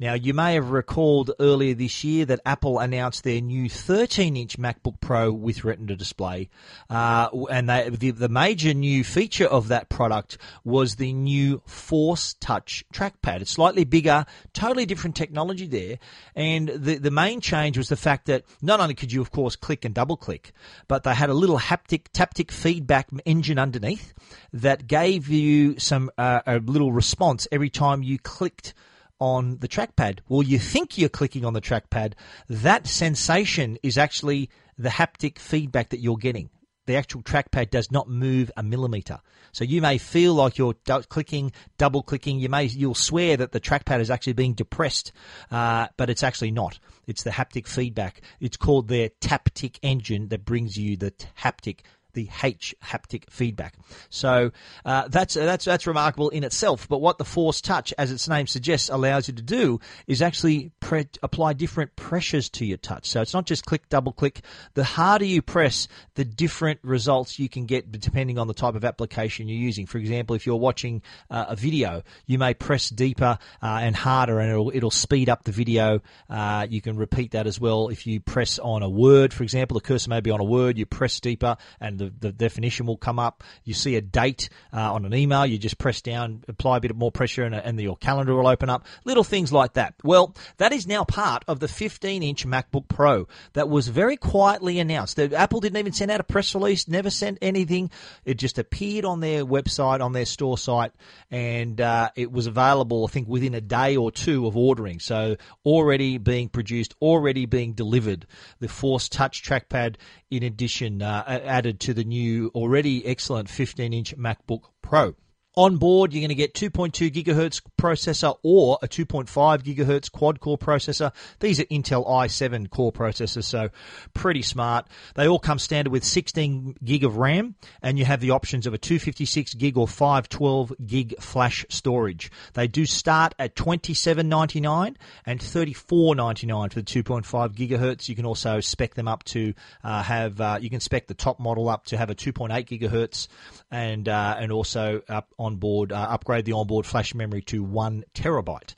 Now, 0.00 0.14
you 0.14 0.34
may 0.34 0.54
have 0.54 0.70
recalled 0.70 1.30
earlier 1.38 1.72
this 1.72 2.02
year 2.02 2.24
that 2.24 2.40
Apple 2.44 2.80
announced 2.80 3.22
their 3.22 3.40
new 3.40 3.68
13 3.70 4.36
inch 4.36 4.58
MacBook 4.58 5.00
Pro 5.00 5.30
with 5.30 5.62
Retina 5.62 5.94
display. 5.94 6.50
Uh, 6.90 7.28
and 7.48 7.68
they, 7.68 7.90
the, 7.90 8.10
the 8.10 8.28
major 8.28 8.74
new 8.74 9.04
feature 9.04 9.46
of 9.46 9.68
that 9.68 9.88
product 9.88 10.36
was 10.64 10.96
the 10.96 11.12
new 11.12 11.62
Force 11.66 12.34
Touch 12.40 12.84
trackpad. 12.92 13.42
It's 13.42 13.52
slightly 13.52 13.84
bigger, 13.84 14.26
totally 14.52 14.84
different 14.84 15.14
technology 15.14 15.68
there. 15.68 15.98
And 16.34 16.68
the, 16.70 16.98
the 16.98 17.12
main 17.12 17.40
change 17.40 17.78
was 17.78 17.88
the 17.88 17.96
fact 17.96 18.26
that 18.26 18.42
not 18.60 18.80
only 18.80 18.94
could 18.94 19.12
you, 19.12 19.20
of 19.20 19.30
course, 19.30 19.54
click 19.54 19.84
and 19.84 19.94
double 19.94 20.16
click, 20.16 20.52
but 20.88 21.04
they 21.04 21.14
had 21.14 21.30
a 21.30 21.34
little 21.34 21.58
haptic, 21.58 22.08
taptic 22.12 22.50
feedback 22.50 23.10
engine 23.24 23.60
underneath 23.60 24.12
that 24.52 24.88
gave 24.88 25.28
you 25.28 25.78
some, 25.78 26.10
uh, 26.18 26.40
a 26.48 26.58
little 26.58 26.92
response 26.92 27.46
every 27.52 27.70
time 27.70 28.02
you 28.02 28.18
clicked 28.18 28.74
on 29.20 29.58
the 29.58 29.68
trackpad. 29.68 30.20
Well, 30.28 30.42
you 30.42 30.58
think 30.58 30.98
you're 30.98 31.08
clicking 31.08 31.44
on 31.44 31.52
the 31.52 31.60
trackpad. 31.60 32.14
That 32.48 32.86
sensation 32.86 33.78
is 33.82 33.98
actually 33.98 34.50
the 34.76 34.88
haptic 34.88 35.38
feedback 35.38 35.90
that 35.90 36.00
you're 36.00 36.16
getting. 36.16 36.50
The 36.86 36.96
actual 36.96 37.22
trackpad 37.22 37.70
does 37.70 37.90
not 37.90 38.08
move 38.08 38.50
a 38.56 38.62
millimeter. 38.62 39.20
So 39.52 39.64
you 39.64 39.80
may 39.80 39.96
feel 39.96 40.34
like 40.34 40.58
you're 40.58 40.74
clicking, 41.08 41.52
double 41.78 42.02
clicking. 42.02 42.38
You 42.38 42.50
may, 42.50 42.64
you'll 42.64 42.94
swear 42.94 43.38
that 43.38 43.52
the 43.52 43.60
trackpad 43.60 44.00
is 44.00 44.10
actually 44.10 44.34
being 44.34 44.52
depressed, 44.52 45.12
uh, 45.50 45.86
but 45.96 46.10
it's 46.10 46.22
actually 46.22 46.50
not. 46.50 46.78
It's 47.06 47.22
the 47.22 47.30
haptic 47.30 47.66
feedback. 47.66 48.20
It's 48.38 48.58
called 48.58 48.88
their 48.88 49.08
Taptic 49.20 49.78
engine 49.82 50.28
that 50.28 50.44
brings 50.44 50.76
you 50.76 50.96
the 50.96 51.12
haptic 51.38 51.80
the 52.14 52.28
H 52.42 52.74
haptic 52.82 53.30
feedback. 53.30 53.74
So 54.08 54.52
uh, 54.84 55.08
that's 55.08 55.34
that's 55.34 55.64
that's 55.64 55.86
remarkable 55.86 56.30
in 56.30 56.44
itself. 56.44 56.88
But 56.88 56.98
what 56.98 57.18
the 57.18 57.24
Force 57.24 57.60
Touch, 57.60 57.92
as 57.98 58.10
its 58.10 58.28
name 58.28 58.46
suggests, 58.46 58.88
allows 58.88 59.28
you 59.28 59.34
to 59.34 59.42
do 59.42 59.80
is 60.06 60.22
actually 60.22 60.72
pre- 60.80 61.08
apply 61.22 61.52
different 61.54 61.94
pressures 61.96 62.48
to 62.50 62.64
your 62.64 62.78
touch. 62.78 63.06
So 63.06 63.20
it's 63.20 63.34
not 63.34 63.46
just 63.46 63.64
click, 63.66 63.88
double 63.88 64.12
click. 64.12 64.42
The 64.74 64.84
harder 64.84 65.24
you 65.24 65.42
press, 65.42 65.88
the 66.14 66.24
different 66.24 66.80
results 66.82 67.38
you 67.38 67.48
can 67.48 67.66
get 67.66 67.90
depending 67.92 68.38
on 68.38 68.46
the 68.46 68.54
type 68.54 68.74
of 68.74 68.84
application 68.84 69.48
you're 69.48 69.58
using. 69.58 69.86
For 69.86 69.98
example, 69.98 70.36
if 70.36 70.46
you're 70.46 70.56
watching 70.56 71.02
uh, 71.30 71.46
a 71.48 71.56
video, 71.56 72.02
you 72.26 72.38
may 72.38 72.54
press 72.54 72.88
deeper 72.88 73.38
uh, 73.62 73.66
and 73.82 73.94
harder, 73.96 74.38
and 74.40 74.50
it'll 74.50 74.70
it'll 74.74 74.90
speed 74.90 75.28
up 75.28 75.44
the 75.44 75.52
video. 75.52 76.00
Uh, 76.28 76.66
you 76.68 76.80
can 76.80 76.96
repeat 76.96 77.32
that 77.32 77.46
as 77.46 77.60
well. 77.60 77.88
If 77.88 78.06
you 78.06 78.20
press 78.20 78.58
on 78.58 78.82
a 78.82 78.88
word, 78.88 79.32
for 79.32 79.42
example, 79.42 79.74
the 79.74 79.80
cursor 79.80 80.10
may 80.10 80.20
be 80.20 80.30
on 80.30 80.40
a 80.40 80.44
word, 80.44 80.78
you 80.78 80.86
press 80.86 81.20
deeper, 81.20 81.56
and 81.80 81.98
the, 81.98 82.03
the 82.10 82.32
definition 82.32 82.86
will 82.86 82.96
come 82.96 83.18
up. 83.18 83.44
You 83.64 83.74
see 83.74 83.96
a 83.96 84.00
date 84.00 84.48
uh, 84.72 84.92
on 84.92 85.04
an 85.04 85.14
email, 85.14 85.46
you 85.46 85.58
just 85.58 85.78
press 85.78 86.00
down, 86.00 86.44
apply 86.48 86.78
a 86.78 86.80
bit 86.80 86.96
more 86.96 87.12
pressure, 87.12 87.44
and, 87.44 87.54
and 87.54 87.80
your 87.80 87.96
calendar 87.96 88.34
will 88.34 88.46
open 88.46 88.70
up. 88.70 88.86
Little 89.04 89.24
things 89.24 89.52
like 89.52 89.74
that. 89.74 89.94
Well, 90.02 90.34
that 90.58 90.72
is 90.72 90.86
now 90.86 91.04
part 91.04 91.44
of 91.48 91.60
the 91.60 91.68
15 91.68 92.22
inch 92.22 92.46
MacBook 92.46 92.88
Pro 92.88 93.26
that 93.54 93.68
was 93.68 93.88
very 93.88 94.16
quietly 94.16 94.78
announced. 94.78 95.16
The, 95.16 95.34
Apple 95.34 95.60
didn't 95.60 95.78
even 95.78 95.92
send 95.92 96.10
out 96.10 96.20
a 96.20 96.24
press 96.24 96.54
release, 96.54 96.88
never 96.88 97.10
sent 97.10 97.38
anything. 97.42 97.90
It 98.24 98.34
just 98.34 98.58
appeared 98.58 99.04
on 99.04 99.20
their 99.20 99.44
website, 99.44 100.00
on 100.00 100.12
their 100.12 100.26
store 100.26 100.58
site, 100.58 100.92
and 101.30 101.80
uh, 101.80 102.10
it 102.16 102.30
was 102.30 102.46
available, 102.46 103.04
I 103.04 103.08
think, 103.10 103.28
within 103.28 103.54
a 103.54 103.60
day 103.60 103.96
or 103.96 104.10
two 104.10 104.46
of 104.46 104.56
ordering. 104.56 105.00
So 105.00 105.36
already 105.64 106.18
being 106.18 106.48
produced, 106.48 106.94
already 107.00 107.46
being 107.46 107.72
delivered. 107.72 108.26
The 108.60 108.68
Force 108.68 109.08
Touch 109.08 109.42
trackpad, 109.42 109.96
in 110.30 110.42
addition, 110.42 111.02
uh, 111.02 111.24
added 111.26 111.80
to 111.80 111.93
the 111.94 112.04
new, 112.04 112.48
already 112.54 113.04
excellent 113.06 113.48
15 113.48 113.92
inch 113.92 114.16
MacBook 114.16 114.70
Pro. 114.82 115.14
On 115.56 115.76
board, 115.76 116.12
you're 116.12 116.20
going 116.20 116.30
to 116.30 116.34
get 116.34 116.52
2.2 116.52 117.12
gigahertz 117.12 117.62
processor 117.80 118.36
or 118.42 118.76
a 118.82 118.88
2.5 118.88 119.62
gigahertz 119.62 120.10
quad 120.10 120.40
core 120.40 120.58
processor. 120.58 121.12
These 121.38 121.60
are 121.60 121.64
Intel 121.66 122.04
i7 122.08 122.68
core 122.70 122.92
processors, 122.92 123.44
so 123.44 123.68
pretty 124.14 124.42
smart. 124.42 124.88
They 125.14 125.28
all 125.28 125.38
come 125.38 125.60
standard 125.60 125.92
with 125.92 126.02
16 126.02 126.78
gig 126.82 127.04
of 127.04 127.18
RAM, 127.18 127.54
and 127.82 128.00
you 128.00 128.04
have 128.04 128.20
the 128.20 128.32
options 128.32 128.66
of 128.66 128.74
a 128.74 128.78
256 128.78 129.54
gig 129.54 129.76
or 129.76 129.86
512 129.86 130.72
gig 130.84 131.14
flash 131.20 131.64
storage. 131.68 132.32
They 132.54 132.66
do 132.66 132.84
start 132.84 133.36
at 133.38 133.54
27.99 133.54 134.96
and 135.24 135.40
34.99 135.40 136.72
for 136.72 136.80
the 136.80 137.02
2.5 137.02 137.54
gigahertz. 137.54 138.08
You 138.08 138.16
can 138.16 138.26
also 138.26 138.58
spec 138.58 138.94
them 138.94 139.06
up 139.06 139.22
to 139.24 139.54
uh, 139.84 140.02
have. 140.02 140.40
Uh, 140.40 140.58
you 140.60 140.68
can 140.68 140.80
spec 140.80 141.06
the 141.06 141.14
top 141.14 141.38
model 141.38 141.68
up 141.68 141.84
to 141.86 141.96
have 141.96 142.10
a 142.10 142.14
2.8 142.16 142.66
gigahertz, 142.66 143.28
and 143.70 144.08
uh, 144.08 144.36
and 144.36 144.50
also 144.50 145.00
up 145.08 145.28
onboard, 145.44 145.92
uh, 145.92 145.96
upgrade 146.10 146.44
the 146.44 146.52
onboard 146.52 146.86
flash 146.86 147.14
memory 147.14 147.42
to 147.42 147.62
one 147.62 148.04
terabyte. 148.14 148.74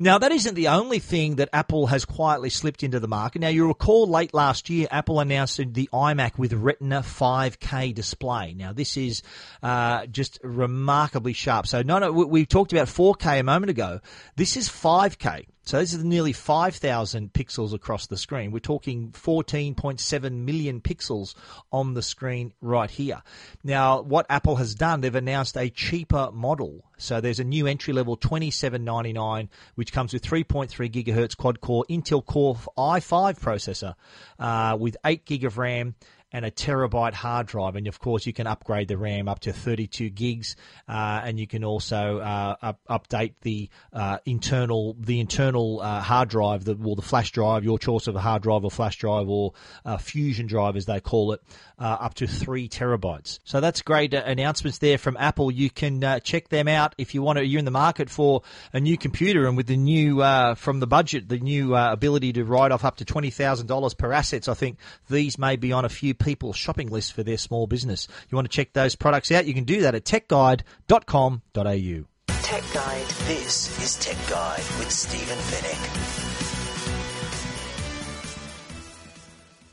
Now, 0.00 0.18
that 0.18 0.30
isn't 0.30 0.54
the 0.54 0.68
only 0.68 1.00
thing 1.00 1.36
that 1.36 1.48
Apple 1.52 1.88
has 1.88 2.04
quietly 2.04 2.50
slipped 2.50 2.84
into 2.84 3.00
the 3.00 3.08
market. 3.08 3.40
Now, 3.40 3.48
you 3.48 3.66
recall 3.66 4.06
late 4.06 4.32
last 4.32 4.70
year, 4.70 4.86
Apple 4.90 5.18
announced 5.18 5.56
the 5.56 5.88
iMac 5.92 6.38
with 6.38 6.52
Retina 6.52 7.00
5K 7.00 7.94
display. 7.94 8.54
Now, 8.54 8.72
this 8.72 8.96
is 8.96 9.22
uh, 9.60 10.06
just 10.06 10.38
remarkably 10.44 11.32
sharp. 11.32 11.66
So, 11.66 11.82
no, 11.82 12.12
we 12.12 12.46
talked 12.46 12.72
about 12.72 12.86
4K 12.86 13.40
a 13.40 13.42
moment 13.42 13.70
ago. 13.70 14.00
This 14.36 14.56
is 14.56 14.68
5K. 14.68 15.46
So 15.68 15.78
this 15.78 15.92
is 15.92 16.02
nearly 16.02 16.32
5,000 16.32 17.34
pixels 17.34 17.74
across 17.74 18.06
the 18.06 18.16
screen. 18.16 18.52
We're 18.52 18.58
talking 18.58 19.10
14.7 19.10 20.32
million 20.32 20.80
pixels 20.80 21.34
on 21.70 21.92
the 21.92 22.00
screen 22.00 22.54
right 22.62 22.90
here. 22.90 23.22
Now, 23.62 24.00
what 24.00 24.24
Apple 24.30 24.56
has 24.56 24.74
done, 24.74 25.02
they've 25.02 25.14
announced 25.14 25.58
a 25.58 25.68
cheaper 25.68 26.30
model. 26.32 26.86
So 26.96 27.20
there's 27.20 27.38
a 27.38 27.44
new 27.44 27.66
entry 27.66 27.92
level 27.92 28.16
2799, 28.16 29.50
which 29.74 29.92
comes 29.92 30.14
with 30.14 30.22
3.3 30.22 30.90
gigahertz 30.90 31.36
quad 31.36 31.60
core 31.60 31.84
Intel 31.90 32.24
Core 32.24 32.56
i5 32.78 33.38
processor 33.38 33.94
uh, 34.38 34.74
with 34.74 34.96
8 35.04 35.26
gig 35.26 35.44
of 35.44 35.58
RAM 35.58 35.96
and 36.32 36.44
a 36.44 36.50
terabyte 36.50 37.14
hard 37.14 37.46
drive. 37.46 37.76
And 37.76 37.86
of 37.86 37.98
course, 38.00 38.26
you 38.26 38.32
can 38.32 38.46
upgrade 38.46 38.88
the 38.88 38.98
RAM 38.98 39.28
up 39.28 39.40
to 39.40 39.52
32 39.52 40.10
gigs, 40.10 40.56
uh, 40.88 41.22
and 41.24 41.40
you 41.40 41.46
can 41.46 41.64
also 41.64 42.18
uh, 42.18 42.56
up, 42.60 42.80
update 42.88 43.34
the 43.42 43.68
uh, 43.92 44.18
internal 44.26 44.96
the 44.98 45.20
internal 45.20 45.80
uh, 45.80 46.00
hard 46.00 46.28
drive, 46.28 46.64
the 46.64 46.74
well, 46.74 46.94
the 46.94 47.02
flash 47.02 47.30
drive, 47.32 47.64
your 47.64 47.78
choice 47.78 48.06
of 48.06 48.16
a 48.16 48.20
hard 48.20 48.42
drive 48.42 48.64
or 48.64 48.70
flash 48.70 48.96
drive 48.96 49.28
or 49.28 49.52
fusion 49.98 50.46
drive 50.46 50.76
as 50.76 50.86
they 50.86 51.00
call 51.00 51.32
it, 51.32 51.42
uh, 51.78 51.96
up 52.00 52.14
to 52.14 52.26
three 52.26 52.68
terabytes. 52.68 53.38
So 53.44 53.60
that's 53.60 53.82
great 53.82 54.12
announcements 54.12 54.78
there 54.78 54.98
from 54.98 55.16
Apple. 55.16 55.50
You 55.50 55.70
can 55.70 56.20
check 56.22 56.48
them 56.48 56.68
out 56.68 56.94
if 56.98 57.14
you 57.14 57.22
want 57.22 57.38
to. 57.38 57.46
You're 57.46 57.58
in 57.58 57.64
the 57.64 57.70
market 57.70 58.10
for 58.10 58.42
a 58.72 58.80
new 58.80 58.98
computer, 58.98 59.46
and 59.46 59.56
with 59.56 59.66
the 59.66 59.76
new 59.76 60.22
from 60.56 60.80
the 60.80 60.86
budget, 60.86 61.28
the 61.28 61.38
new 61.38 61.74
ability 61.74 62.34
to 62.34 62.44
write 62.44 62.72
off 62.72 62.84
up 62.84 62.96
to 62.96 63.04
twenty 63.04 63.30
thousand 63.30 63.66
dollars 63.66 63.94
per 63.94 64.12
assets. 64.12 64.48
I 64.48 64.54
think 64.54 64.78
these 65.08 65.38
may 65.38 65.56
be 65.56 65.72
on 65.72 65.84
a 65.84 65.88
few 65.88 66.14
people's 66.18 66.56
shopping 66.56 66.88
list 66.88 67.12
for 67.12 67.22
their 67.22 67.38
small 67.38 67.66
business. 67.66 68.08
You 68.28 68.36
want 68.36 68.50
to 68.50 68.54
check 68.54 68.72
those 68.72 68.96
products 68.96 69.30
out? 69.32 69.46
You 69.46 69.54
can 69.54 69.64
do 69.64 69.82
that 69.82 69.94
at 69.94 70.04
techguide.com.au. 70.04 72.04
Tech 72.42 72.64
Guide. 72.72 73.06
This 73.26 73.82
is 73.82 73.96
Tech 73.96 74.16
Guide 74.30 74.58
with 74.78 74.90
Stephen 74.90 75.36
Fenech. 75.36 76.18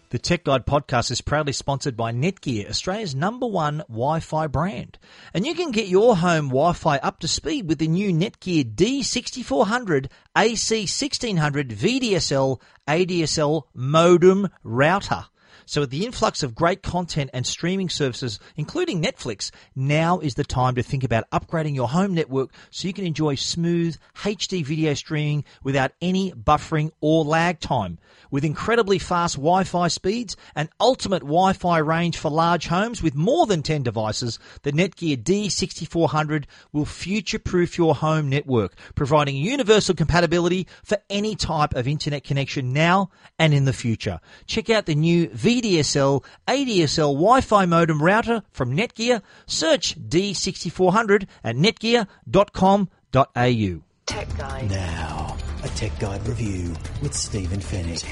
The 0.09 0.19
Tech 0.19 0.43
Guide 0.43 0.65
podcast 0.65 1.11
is 1.11 1.19
proudly 1.21 1.51
sponsored 1.51 1.97
by 1.97 2.13
Netgear, 2.13 2.69
Australia's 2.69 3.15
number 3.15 3.47
one 3.47 3.79
Wi-Fi 3.89 4.47
brand. 4.47 4.97
And 5.33 5.45
you 5.45 5.55
can 5.55 5.71
get 5.71 5.87
your 5.87 6.15
home 6.15 6.47
Wi-Fi 6.47 6.97
up 6.97 7.19
to 7.19 7.27
speed 7.27 7.67
with 7.67 7.79
the 7.79 7.87
new 7.87 8.13
Netgear 8.13 8.63
D6400 8.75 10.07
AC1600 10.35 11.71
VDSL 11.71 12.61
ADSL 12.87 13.63
modem 13.73 14.47
router. 14.63 15.25
So 15.65 15.81
with 15.81 15.89
the 15.89 16.05
influx 16.05 16.43
of 16.43 16.53
great 16.53 16.83
content 16.83 17.31
and 17.33 17.45
streaming 17.45 17.89
services, 17.89 18.39
including 18.55 19.01
Netflix, 19.01 19.51
now 19.75 20.19
is 20.19 20.35
the 20.35 20.43
time 20.43 20.75
to 20.75 20.83
think 20.83 21.03
about 21.03 21.29
upgrading 21.31 21.75
your 21.75 21.89
home 21.89 22.13
network 22.13 22.51
so 22.69 22.87
you 22.87 22.93
can 22.93 23.05
enjoy 23.05 23.35
smooth 23.35 23.97
HD 24.15 24.63
video 24.63 24.93
streaming 24.93 25.43
without 25.63 25.91
any 26.01 26.31
buffering 26.31 26.91
or 27.01 27.23
lag 27.23 27.59
time. 27.59 27.97
With 28.31 28.45
incredibly 28.45 28.99
fast 28.99 29.35
Wi-Fi 29.35 29.87
speeds 29.87 30.35
and 30.55 30.69
ultimate 30.79 31.21
Wi-Fi 31.21 31.77
range 31.79 32.17
for 32.17 32.29
large 32.29 32.67
homes 32.67 33.01
with 33.01 33.15
more 33.15 33.45
than 33.45 33.63
10 33.63 33.83
devices, 33.83 34.39
the 34.63 34.71
Netgear 34.71 35.21
D6400 35.21 36.45
will 36.73 36.85
future-proof 36.85 37.77
your 37.77 37.95
home 37.95 38.29
network, 38.29 38.73
providing 38.93 39.35
universal 39.35 39.95
compatibility 39.95 40.67
for 40.83 40.97
any 41.09 41.35
type 41.35 41.73
of 41.75 41.87
internet 41.87 42.23
connection 42.23 42.73
now 42.73 43.09
and 43.39 43.53
in 43.53 43.65
the 43.65 43.73
future. 43.73 44.19
Check 44.45 44.69
out 44.69 44.85
the 44.85 44.95
new 44.95 45.29
V 45.29 45.54
VDSL, 45.55 46.23
ADSL 46.47 47.13
Wi-Fi 47.13 47.65
modem 47.65 48.01
router 48.01 48.43
from 48.51 48.75
Netgear. 48.75 49.21
Search 49.45 49.99
D6400 49.99 51.27
at 51.43 51.55
netgear.com.au. 51.55 53.81
Tech 54.05 54.37
Guide. 54.37 54.69
Now, 54.69 55.37
a 55.63 55.67
Tech 55.69 55.97
Guide 55.99 56.27
review 56.27 56.75
with 57.01 57.13
Stephen 57.13 57.59
Fenech. 57.59 58.03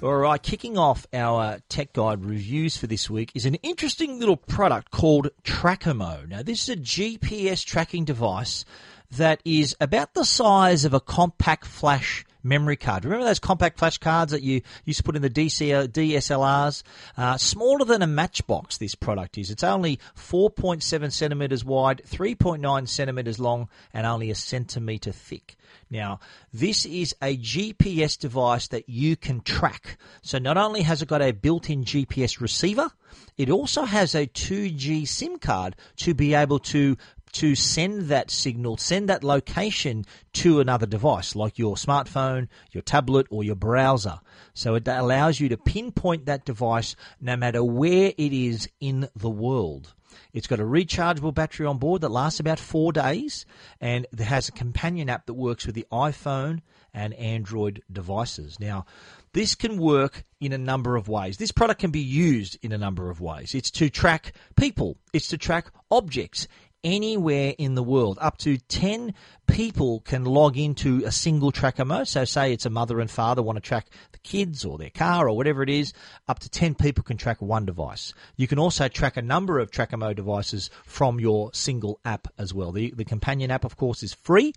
All 0.00 0.14
right, 0.14 0.40
kicking 0.40 0.78
off 0.78 1.08
our 1.12 1.58
Tech 1.68 1.92
Guide 1.92 2.24
reviews 2.24 2.76
for 2.76 2.86
this 2.86 3.10
week 3.10 3.32
is 3.34 3.46
an 3.46 3.56
interesting 3.56 4.20
little 4.20 4.36
product 4.36 4.92
called 4.92 5.30
Trackimo. 5.42 6.28
Now, 6.28 6.44
this 6.44 6.68
is 6.68 6.70
a 6.76 6.76
GPS 6.76 7.64
tracking 7.64 8.04
device 8.04 8.64
that 9.10 9.40
is 9.44 9.74
about 9.80 10.14
the 10.14 10.24
size 10.24 10.84
of 10.84 10.94
a 10.94 11.00
compact 11.00 11.66
flash 11.66 12.24
memory 12.42 12.76
card. 12.76 13.04
Remember 13.04 13.24
those 13.24 13.38
compact 13.38 13.78
flash 13.78 13.98
cards 13.98 14.32
that 14.32 14.42
you 14.42 14.62
used 14.84 14.98
to 14.98 15.04
put 15.04 15.16
in 15.16 15.22
the 15.22 15.30
DC, 15.30 15.88
DSLRs? 15.88 16.82
Uh, 17.16 17.36
smaller 17.36 17.84
than 17.84 18.02
a 18.02 18.06
matchbox, 18.06 18.78
this 18.78 18.94
product 18.94 19.38
is. 19.38 19.50
It's 19.50 19.64
only 19.64 19.98
4.7 20.16 21.12
centimeters 21.12 21.64
wide, 21.64 22.02
3.9 22.08 22.88
centimeters 22.88 23.38
long, 23.38 23.68
and 23.92 24.06
only 24.06 24.30
a 24.30 24.34
centimeter 24.34 25.12
thick. 25.12 25.56
Now, 25.90 26.20
this 26.52 26.84
is 26.84 27.14
a 27.22 27.36
GPS 27.36 28.18
device 28.18 28.68
that 28.68 28.88
you 28.88 29.16
can 29.16 29.40
track. 29.40 29.96
So 30.22 30.38
not 30.38 30.56
only 30.56 30.82
has 30.82 31.00
it 31.02 31.08
got 31.08 31.22
a 31.22 31.32
built-in 31.32 31.84
GPS 31.84 32.40
receiver, 32.40 32.90
it 33.36 33.50
also 33.50 33.84
has 33.84 34.14
a 34.14 34.26
2G 34.26 35.06
SIM 35.08 35.38
card 35.38 35.76
to 35.96 36.14
be 36.14 36.34
able 36.34 36.58
to 36.58 36.96
to 37.32 37.54
send 37.54 38.08
that 38.08 38.30
signal, 38.30 38.76
send 38.76 39.08
that 39.08 39.24
location 39.24 40.04
to 40.34 40.60
another 40.60 40.86
device 40.86 41.34
like 41.34 41.58
your 41.58 41.76
smartphone, 41.76 42.48
your 42.70 42.82
tablet, 42.82 43.26
or 43.30 43.44
your 43.44 43.54
browser. 43.54 44.20
So 44.54 44.74
it 44.74 44.86
allows 44.88 45.40
you 45.40 45.48
to 45.50 45.56
pinpoint 45.56 46.26
that 46.26 46.44
device 46.44 46.96
no 47.20 47.36
matter 47.36 47.62
where 47.62 48.12
it 48.16 48.32
is 48.32 48.68
in 48.80 49.08
the 49.14 49.30
world. 49.30 49.94
It's 50.32 50.46
got 50.46 50.60
a 50.60 50.64
rechargeable 50.64 51.34
battery 51.34 51.66
on 51.66 51.78
board 51.78 52.02
that 52.02 52.10
lasts 52.10 52.40
about 52.40 52.58
four 52.58 52.92
days, 52.92 53.46
and 53.80 54.06
it 54.12 54.20
has 54.20 54.48
a 54.48 54.52
companion 54.52 55.08
app 55.08 55.26
that 55.26 55.34
works 55.34 55.66
with 55.66 55.74
the 55.74 55.86
iPhone 55.92 56.60
and 56.92 57.14
Android 57.14 57.82
devices. 57.90 58.58
Now, 58.58 58.86
this 59.32 59.54
can 59.54 59.78
work 59.78 60.24
in 60.40 60.52
a 60.52 60.58
number 60.58 60.96
of 60.96 61.08
ways. 61.08 61.36
This 61.36 61.52
product 61.52 61.80
can 61.80 61.90
be 61.90 62.00
used 62.00 62.58
in 62.62 62.72
a 62.72 62.78
number 62.78 63.10
of 63.10 63.20
ways. 63.20 63.54
It's 63.54 63.70
to 63.72 63.90
track 63.90 64.32
people, 64.56 64.96
it's 65.12 65.28
to 65.28 65.38
track 65.38 65.66
objects, 65.90 66.48
anywhere 66.84 67.54
in 67.58 67.74
the 67.74 67.82
world. 67.82 68.18
Up 68.20 68.38
to 68.38 68.56
10 68.56 69.14
people 69.48 70.00
can 70.00 70.24
log 70.24 70.56
into 70.56 71.02
a 71.04 71.10
single 71.10 71.50
Trackimo. 71.50 72.06
So, 72.06 72.24
say 72.24 72.52
it's 72.52 72.66
a 72.66 72.70
mother 72.70 73.00
and 73.00 73.10
father 73.10 73.42
want 73.42 73.56
to 73.56 73.60
track 73.60 73.86
the 74.12 74.18
kids 74.18 74.64
or 74.64 74.78
their 74.78 74.90
car 74.90 75.28
or 75.28 75.36
whatever 75.36 75.62
it 75.62 75.70
is, 75.70 75.92
up 76.28 76.38
to 76.40 76.48
10 76.48 76.74
people 76.76 77.02
can 77.02 77.16
track 77.16 77.42
one 77.42 77.64
device. 77.64 78.14
You 78.36 78.46
can 78.46 78.58
also 78.58 78.88
track 78.88 79.16
a 79.16 79.22
number 79.22 79.58
of 79.58 79.70
Trackimo 79.70 80.14
devices 80.14 80.70
from 80.84 81.18
your 81.18 81.50
single 81.54 81.98
app 82.04 82.28
as 82.38 82.54
well. 82.54 82.70
The, 82.70 82.92
the 82.96 83.04
companion 83.04 83.50
app, 83.50 83.64
of 83.64 83.76
course, 83.76 84.02
is 84.02 84.14
free 84.14 84.52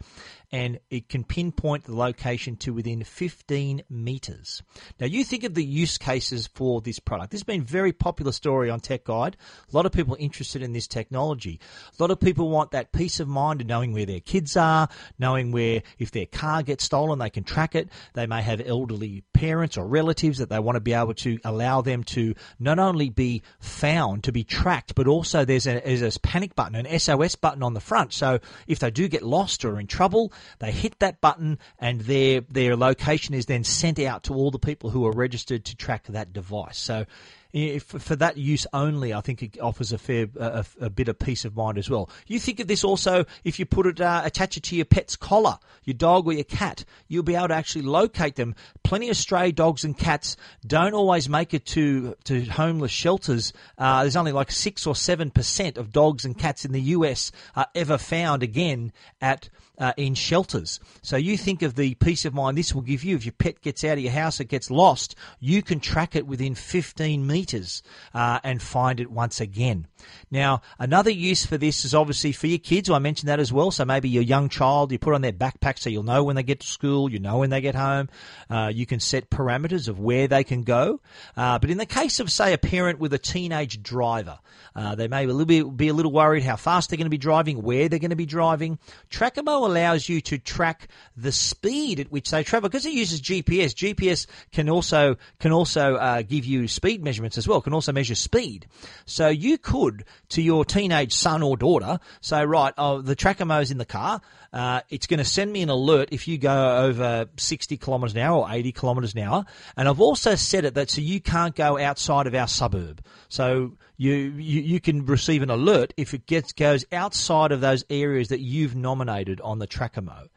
and 0.52 0.80
it 0.90 1.08
can 1.08 1.24
pinpoint 1.24 1.86
the 1.86 1.96
location 1.96 2.58
to 2.58 2.74
within 2.74 3.04
15 3.04 3.84
meters. 3.90 4.62
Now, 5.00 5.08
you 5.08 5.24
think 5.24 5.44
of 5.44 5.54
the 5.54 5.64
use 5.64 5.98
cases 5.98 6.48
for 6.48 6.82
this 6.82 7.00
product. 7.00 7.32
This 7.32 7.40
has 7.40 7.46
been 7.46 7.62
a 7.62 7.66
very 7.66 7.94
popular 7.94 8.34
story 8.34 8.70
on 8.70 8.82
Tech 8.82 9.06
Guide. 9.06 9.38
A 9.72 9.76
lot 9.76 9.86
of 9.86 9.94
people 9.94 10.18
interested 10.20 10.62
in 10.62 10.74
this 10.74 10.88
technology. 10.88 11.60
A 11.98 12.04
lot 12.04 12.12
of 12.12 12.20
people 12.20 12.50
want 12.50 12.72
that 12.72 12.92
peace 12.92 13.20
of 13.22 13.30
mind 13.30 13.62
of 13.62 13.68
knowing 13.68 13.94
where 13.94 14.06
their 14.06 14.20
kids 14.20 14.58
are, 14.58 14.81
knowing 15.20 15.52
where 15.52 15.84
if 16.00 16.12
their 16.12 16.26
car 16.26 16.64
gets 16.64 16.84
stolen, 16.84 17.20
they 17.20 17.30
can 17.30 17.44
track 17.44 17.76
it. 17.76 17.90
They 18.14 18.28
may 18.28 18.42
have 18.42 18.62
elderly 18.66 19.24
parents 19.34 19.78
or 19.78 19.86
relatives 19.86 20.38
that 20.40 20.50
they 20.50 20.60
want 20.60 20.76
to 20.76 20.82
be 20.82 20.94
able 20.94 21.14
to 21.16 21.40
allow 21.44 21.82
them 21.82 22.04
to 22.04 22.36
not 22.60 22.80
only 22.80 23.10
be 23.10 23.44
found, 23.60 24.24
to 24.26 24.32
be 24.32 24.44
tracked, 24.44 24.96
but 24.96 25.08
also 25.08 25.46
there's 25.46 25.68
a, 25.68 25.82
there's 25.84 26.16
a 26.16 26.20
panic 26.20 26.56
button, 26.56 26.76
an 26.76 27.00
SOS 27.00 27.36
button 27.36 27.64
on 27.64 27.74
the 27.74 27.80
front. 27.80 28.14
So 28.14 28.40
if 28.68 28.80
they 28.80 28.92
do 28.92 29.08
get 29.08 29.24
lost 29.24 29.66
or 29.66 29.80
in 29.80 29.88
trouble, 29.88 30.34
they 30.60 30.72
hit 30.72 31.00
that 31.00 31.22
button 31.22 31.60
and 31.80 32.02
their 32.02 32.42
their 32.42 32.76
location 32.76 33.34
is 33.34 33.46
then 33.46 33.64
sent 33.64 34.00
out 34.00 34.24
to 34.24 34.34
all 34.34 34.52
the 34.52 34.60
people 34.60 34.90
who 34.90 35.06
are 35.06 35.12
registered 35.12 35.66
to 35.66 35.76
track 35.76 36.06
that 36.08 36.34
device. 36.34 36.78
So 36.78 37.06
if, 37.54 37.84
for 37.84 38.16
that 38.16 38.38
use 38.38 38.66
only, 38.74 39.14
I 39.14 39.22
think 39.22 39.44
it 39.44 39.60
offers 39.60 39.92
a 39.92 39.98
fair 39.98 40.28
a, 40.40 40.66
a, 40.80 40.90
bit 40.90 41.08
of 41.08 41.20
peace 41.20 41.46
of 41.46 41.56
mind 41.56 41.78
as 41.78 41.90
well. 41.90 42.10
You 42.28 42.40
think 42.40 42.60
of 42.60 42.68
this 42.68 42.84
also 42.84 43.26
if 43.44 43.60
you 43.60 43.66
put 43.66 43.86
it 43.88 44.02
uh, 44.02 44.22
attach 44.24 44.58
it 44.58 44.64
to 44.64 44.76
your 44.76 44.86
pet's 44.86 45.16
collar, 45.16 45.58
your 45.84 45.96
dog 45.96 46.28
or 46.28 46.34
your 46.34 46.44
cat, 46.44 46.86
you'll 47.08 47.24
be 47.24 47.36
able 47.36 47.50
to 47.50 47.54
actually 47.54 47.84
locate 47.84 48.36
them. 48.36 48.56
Plenty 48.84 49.10
of 49.10 49.18
stray 49.18 49.52
dogs 49.52 49.84
and 49.84 49.98
cats 49.98 50.38
don't 50.66 50.94
always 50.94 51.28
make 51.28 51.54
it 51.54 51.66
to 51.68 52.16
to 52.26 52.44
homeless 52.46 52.92
shelters. 52.92 53.54
Uh, 53.78 54.02
there's 54.04 54.16
only 54.16 54.32
like 54.32 54.52
six 54.52 54.88
or 54.88 54.96
seven 54.96 55.32
percent 55.32 55.78
of 55.78 55.92
dogs 55.92 56.26
and 56.26 56.38
cats 56.38 56.66
in 56.66 56.72
the 56.72 56.82
U.S. 56.82 57.32
are 57.56 57.68
ever 57.76 57.98
found 57.98 58.44
again 58.44 58.94
at 59.22 59.50
uh, 59.82 59.94
in 59.98 60.14
shelters. 60.14 60.80
So 61.02 61.18
you 61.18 61.36
think 61.36 61.64
of 61.64 61.76
the 61.76 61.96
peace 61.96 62.24
of 62.24 62.34
mind 62.34 62.58
this 62.58 62.74
will 62.74 62.84
give 62.84 63.04
you 63.04 63.16
if 63.16 63.26
your 63.26 63.34
pet 63.34 63.62
gets 63.62 63.84
out 63.84 63.98
of 63.98 64.04
your 64.04 64.14
house, 64.14 64.40
it 64.40 64.46
gets 64.46 64.70
lost, 64.70 65.16
you 65.40 65.64
can 65.64 65.80
track 65.80 66.16
it 66.16 66.28
within 66.28 66.54
15 66.54 67.26
meters 67.26 67.82
uh, 68.14 68.40
and 68.44 68.62
find 68.62 69.00
it 69.00 69.10
once 69.10 69.42
again. 69.42 69.88
Now, 70.30 70.62
another 70.80 71.10
use 71.10 71.46
for 71.46 71.58
this 71.58 71.84
is 71.84 71.96
obviously 71.96 72.32
for 72.32 72.48
your 72.48 72.60
kids. 72.60 72.90
I 72.90 73.00
mentioned 73.00 73.30
that 73.30 73.40
as 73.40 73.52
well. 73.52 73.72
So 73.72 73.84
maybe 73.84 74.08
your 74.08 74.24
young 74.24 74.50
child, 74.50 74.92
you 74.92 75.00
put 75.00 75.16
on 75.16 75.22
their 75.22 75.34
backpack 75.34 75.80
so 75.80 75.90
you'll 75.90 76.04
know 76.04 76.24
when 76.24 76.36
they 76.36 76.44
get 76.44 76.60
to 76.60 76.68
school, 76.68 77.12
you 77.12 77.20
know 77.20 77.40
when 77.40 77.50
they 77.50 77.62
get 77.62 77.76
home. 77.76 78.10
Uh, 78.50 78.72
you 78.74 78.86
can 78.86 79.00
set 79.00 79.30
parameters 79.30 79.88
of 79.88 80.00
where 80.00 80.28
they 80.28 80.44
can 80.44 80.64
go. 80.64 81.02
Uh, 81.36 81.58
but 81.58 81.72
in 81.72 81.78
the 81.78 81.86
case 81.88 82.20
of, 82.20 82.32
say, 82.32 82.54
a 82.54 82.58
parent 82.58 83.00
with 83.00 83.14
a 83.14 83.20
teenage 83.20 83.82
driver, 83.82 84.38
uh, 84.76 84.96
they 84.96 85.08
may 85.08 85.26
be 85.26 85.32
a, 85.32 85.34
little 85.34 85.46
bit, 85.46 85.78
be 85.78 85.88
a 85.88 85.94
little 85.94 86.12
worried 86.12 86.44
how 86.44 86.56
fast 86.56 86.90
they're 86.90 86.98
going 86.98 87.06
to 87.06 87.10
be 87.10 87.18
driving, 87.18 87.62
where 87.62 87.90
they're 87.90 88.00
going 88.00 88.12
to 88.12 88.16
be 88.16 88.26
driving. 88.26 88.80
Trackimo 89.10 89.66
allows 89.72 90.08
you 90.08 90.22
to 90.22 90.38
track 90.38 90.88
the 91.16 91.32
speed 91.32 92.00
at 92.00 92.12
which 92.12 92.30
they 92.30 92.44
travel 92.44 92.70
because 92.70 92.86
it 92.86 92.94
uses 92.94 93.22
GPS. 93.22 93.74
GPS 93.74 94.28
can 94.52 94.70
also 94.70 95.16
can 95.40 95.52
also 95.52 95.96
uh, 95.96 96.22
give 96.22 96.46
you 96.46 96.68
speed 96.68 97.04
measurements 97.04 97.38
as 97.38 97.48
well. 97.48 97.62
Can 97.62 97.74
also 97.74 97.92
measure 97.92 98.16
speed. 98.16 98.68
So 99.06 99.28
you 99.30 99.58
could 99.58 100.06
to 100.30 100.42
your 100.42 100.66
teenage 100.66 101.14
son 101.14 101.42
or 101.42 101.58
daughter 101.58 102.00
say, 102.22 102.46
right, 102.46 102.74
oh, 102.78 103.02
the 103.02 103.16
Trackimo's 103.16 103.72
in 103.72 103.78
the 103.78 103.86
car. 103.86 104.22
Uh, 104.54 104.82
it's 104.90 105.08
going 105.08 105.20
to 105.20 105.26
send 105.26 105.52
me 105.52 105.62
an 105.62 105.70
alert 105.70 106.10
if 106.12 106.28
you 106.28 106.38
go 106.38 106.78
over 106.80 107.28
60 107.38 107.78
kilometres 107.78 108.14
an 108.14 108.20
hour 108.20 108.40
or 108.40 108.52
80 108.52 108.72
kilometres 108.74 109.14
an 109.14 109.22
hour. 109.22 109.46
And 109.78 109.88
I've 109.88 110.02
also 110.02 110.36
set 110.36 110.66
it 110.66 110.74
that 110.74 110.90
so 110.90 111.02
you 111.02 111.22
can't 111.22 111.56
go 111.56 111.78
outside 111.78 112.28
of 112.28 112.36
our 112.36 112.48
suburb. 112.48 113.02
So 113.30 113.78
you, 113.96 114.14
you, 114.14 114.62
you 114.62 114.80
can 114.82 115.06
receive 115.06 115.42
an 115.42 115.50
alert 115.50 115.94
if 115.96 116.14
it 116.14 116.26
gets 116.26 116.52
goes 116.52 116.86
outside 116.92 117.52
of 117.52 117.62
those 117.62 117.86
areas 117.90 118.28
that 118.28 118.42
you've 118.42 118.76
nominated 118.76 119.40
on 119.42 119.60
the 119.60 119.68
Trackimo. 119.68 120.28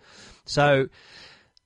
So 0.45 0.89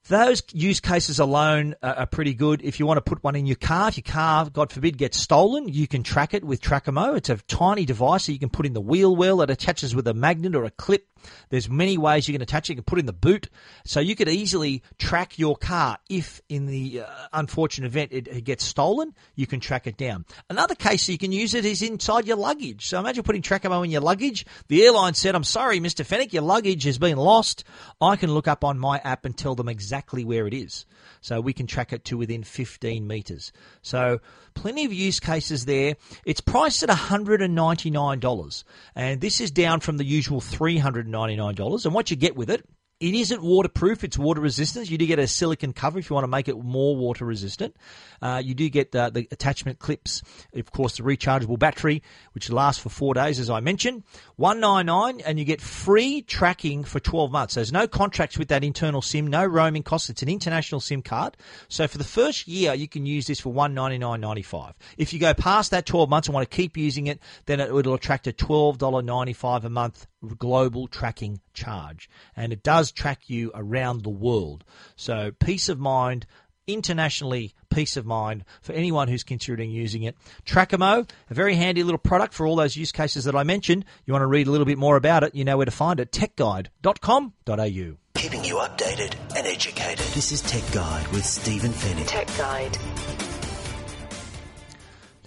those 0.09 0.43
use 0.53 0.81
cases 0.81 1.19
alone 1.19 1.75
are, 1.83 2.07
pretty 2.07 2.35
good. 2.35 2.63
If 2.63 2.81
you 2.81 2.87
want 2.87 2.99
to 2.99 3.03
put 3.03 3.23
one 3.23 3.37
in 3.37 3.47
your 3.47 3.57
car, 3.57 3.89
if 3.89 3.97
your 3.97 4.05
car, 4.05 4.49
God 4.51 4.73
forbid, 4.73 4.99
gets 4.99 5.21
stolen, 5.21 5.69
you 5.69 5.87
can 5.87 6.03
track 6.03 6.35
it 6.35 6.43
with 6.43 6.61
Trackimo. 6.61 7.17
It's 7.17 7.29
a 7.29 7.37
tiny 7.37 7.85
device 7.85 8.27
that 8.27 8.33
you 8.33 8.39
can 8.39 8.49
put 8.49 8.67
in 8.67 8.73
the 8.73 8.81
wheel 8.81 9.15
well. 9.15 9.43
It 9.43 9.51
attaches 9.51 9.95
with 9.95 10.09
a 10.09 10.15
magnet 10.15 10.55
or 10.55 10.65
a 10.65 10.71
clip 10.71 11.07
there's 11.51 11.69
many 11.69 11.99
ways 11.99 12.29
you 12.29 12.35
can 12.35 12.43
attach 12.43 12.69
it. 12.69 12.73
You 12.73 12.77
can 12.77 12.85
put 12.85 12.99
it 12.99 13.01
in 13.01 13.07
the 13.07 13.13
boot. 13.13 13.49
So 13.85 14.01
you 14.01 14.15
could 14.15 14.29
easily 14.29 14.83
track 14.99 15.39
your 15.39 15.57
car 15.57 15.99
if 16.09 16.41
in 16.49 16.67
the 16.67 17.03
uh, 17.03 17.07
unfortunate 17.33 17.87
event 17.87 18.13
it, 18.13 18.29
it, 18.29 18.45
gets 18.45 18.65
stolen, 18.65 19.15
you 19.35 19.47
can 19.47 19.61
track 19.61 19.87
it 19.87 19.97
down. 19.97 20.25
Another 20.49 20.75
case 20.75 21.09
you 21.09 21.19
can 21.19 21.33
use 21.33 21.55
it 21.55 21.65
is 21.65 21.83
inside 21.83 22.27
your 22.27 22.37
luggage. 22.37 22.87
So 22.87 22.99
imagine 22.99 23.25
putting 23.25 23.43
Trackimo 23.43 23.85
in 23.85 23.91
your 23.91 24.01
luggage. 24.01 24.47
The 24.69 24.85
airline 24.85 25.15
said, 25.15 25.35
I'm 25.35 25.45
sorry, 25.45 25.81
Mr. 25.81 26.07
Fenech, 26.07 26.33
your 26.33 26.43
luggage 26.43 26.85
has 26.85 26.99
been 26.99 27.17
lost. 27.17 27.65
I 28.01 28.17
can 28.17 28.33
look 28.33 28.49
up 28.49 28.65
on 28.65 28.79
my 28.79 28.99
app 28.99 29.25
and 29.25 29.37
tell 29.37 29.55
them 29.55 29.69
exactly 29.69 29.98
exactly 29.99 30.25
where 30.25 30.47
it 30.47 30.55
is. 30.55 30.87
So 31.21 31.41
we 31.41 31.53
can 31.53 31.67
track 31.67 31.93
it 31.93 32.05
to 32.05 32.17
within 32.17 32.45
15 32.45 33.05
meters. 33.05 33.51
So 33.83 34.21
plenty 34.55 34.85
of 34.85 34.93
use 34.93 35.19
cases 35.19 35.65
there. 35.65 35.97
It's 36.25 36.41
priced 36.41 36.85
at 36.85 36.89
$199, 36.89 38.65
and 38.95 39.21
this 39.21 39.41
is 39.41 39.51
down 39.51 39.81
from 39.81 39.97
the 39.97 40.05
usual 40.05 40.41
$399. 40.41 41.85
And 41.85 41.95
what 41.95 42.13
you 42.13 42.17
get 42.17 42.37
with 42.37 42.49
it 42.49 42.65
it 43.01 43.15
isn't 43.15 43.43
waterproof, 43.43 44.03
it's 44.03 44.19
water 44.19 44.41
resistant. 44.41 44.91
You 44.91 44.99
do 44.99 45.07
get 45.07 45.21
a 45.21 45.29
silicon 45.29 45.73
cover 45.73 46.01
if 46.01 46.11
you 46.11 46.15
want 46.15 46.25
to 46.25 46.29
make 46.29 46.49
it 46.49 46.59
more 46.59 46.97
water 46.97 47.25
resistant. 47.25 47.77
Uh, 48.21 48.43
you 48.45 48.55
do 48.55 48.69
get 48.69 48.91
the, 48.91 49.11
the, 49.11 49.29
attachment 49.31 49.79
clips, 49.79 50.23
of 50.53 50.73
course, 50.73 50.97
the 50.97 51.05
rechargeable 51.05 51.59
battery, 51.59 52.03
which 52.33 52.51
lasts 52.51 52.83
for 52.83 52.89
four 52.89 53.15
days, 53.15 53.39
as 53.39 53.51
I 53.51 53.61
mentioned. 53.61 54.03
199 54.37 55.21
and 55.25 55.39
you 55.39 55.45
get 55.45 55.61
free 55.61 56.23
tracking 56.23 56.83
for 56.83 56.99
12 56.99 57.31
months. 57.31 57.55
There's 57.55 57.73
no 57.73 57.87
contracts 57.87 58.37
with 58.37 58.49
that 58.49 58.65
internal 58.65 59.01
SIM, 59.01 59.29
no 59.29 59.45
roaming 59.45 59.85
costs. 59.85 60.11
It's 60.11 60.23
an 60.23 60.29
international 60.29 60.81
SIM 60.81 61.03
card. 61.03 61.37
So 61.69 61.87
for 61.87 61.99
the 61.99 62.05
first 62.05 62.49
year, 62.49 62.75
you 62.75 62.89
can 62.89 63.07
use 63.07 63.29
this 63.29 63.39
for 63.39 63.53
199.95. 63.53 64.75
If 64.97 65.13
you 65.13 65.21
go 65.21 65.35
past 65.35 65.71
that 65.71 65.87
12 65.87 66.11
months 66.11 66.27
and 66.27 66.35
want 66.35 66.51
to 66.51 66.57
keep 66.57 66.77
using 66.77 67.07
it, 67.07 67.21
then 67.47 67.61
it, 67.61 67.71
it'll 67.73 67.95
attract 67.95 68.27
a 68.27 68.33
$12.95 68.33 69.65
a 69.65 69.69
month 69.69 70.07
global 70.37 70.89
tracking 70.89 71.41
charge. 71.53 72.11
And 72.37 72.53
it 72.53 72.63
does 72.63 72.88
track 72.93 73.29
you 73.29 73.51
around 73.55 74.03
the 74.03 74.11
world. 74.11 74.65
So 74.97 75.33
peace 75.39 75.69
of 75.69 75.79
mind, 75.79 76.27
internationally 76.67 77.55
peace 77.71 77.97
of 77.97 78.07
mind 78.07 78.45
for 78.61 78.73
anyone 78.73 79.09
who's 79.09 79.25
considering 79.25 79.71
using 79.71 80.03
it. 80.03 80.17
Trackimo, 80.45 81.09
a 81.31 81.35
very 81.35 81.55
handy 81.55 81.83
little 81.83 81.99
product 81.99 82.35
for 82.35 82.47
all 82.47 82.57
those 82.57 82.77
use 82.77 82.93
cases 82.93 83.25
that 83.25 83.35
I 83.35 83.43
mentioned. 83.43 83.85
You 84.05 84.13
want 84.13 84.23
to 84.23 84.27
read 84.27 84.47
a 84.47 84.51
little 84.51 84.67
bit 84.67 84.79
more 84.79 84.97
about 84.97 85.25
it, 85.25 85.35
you 85.35 85.45
know 85.45 85.57
where 85.57 85.67
to 85.67 85.73
find 85.73 86.01
it, 86.01 86.13
techguide.com.au. 86.13 87.97
Keeping 88.15 88.45
you 88.45 88.57
updated 88.57 89.15
and 89.37 89.47
educated. 89.47 90.05
This 90.15 90.33
is 90.33 90.43
Tech 90.43 90.65
Guide 90.73 91.07
with 91.09 91.25
Stephen 91.25 91.71
Fenech. 91.71 92.07
Tech 92.09 92.27
Guide. 92.37 93.28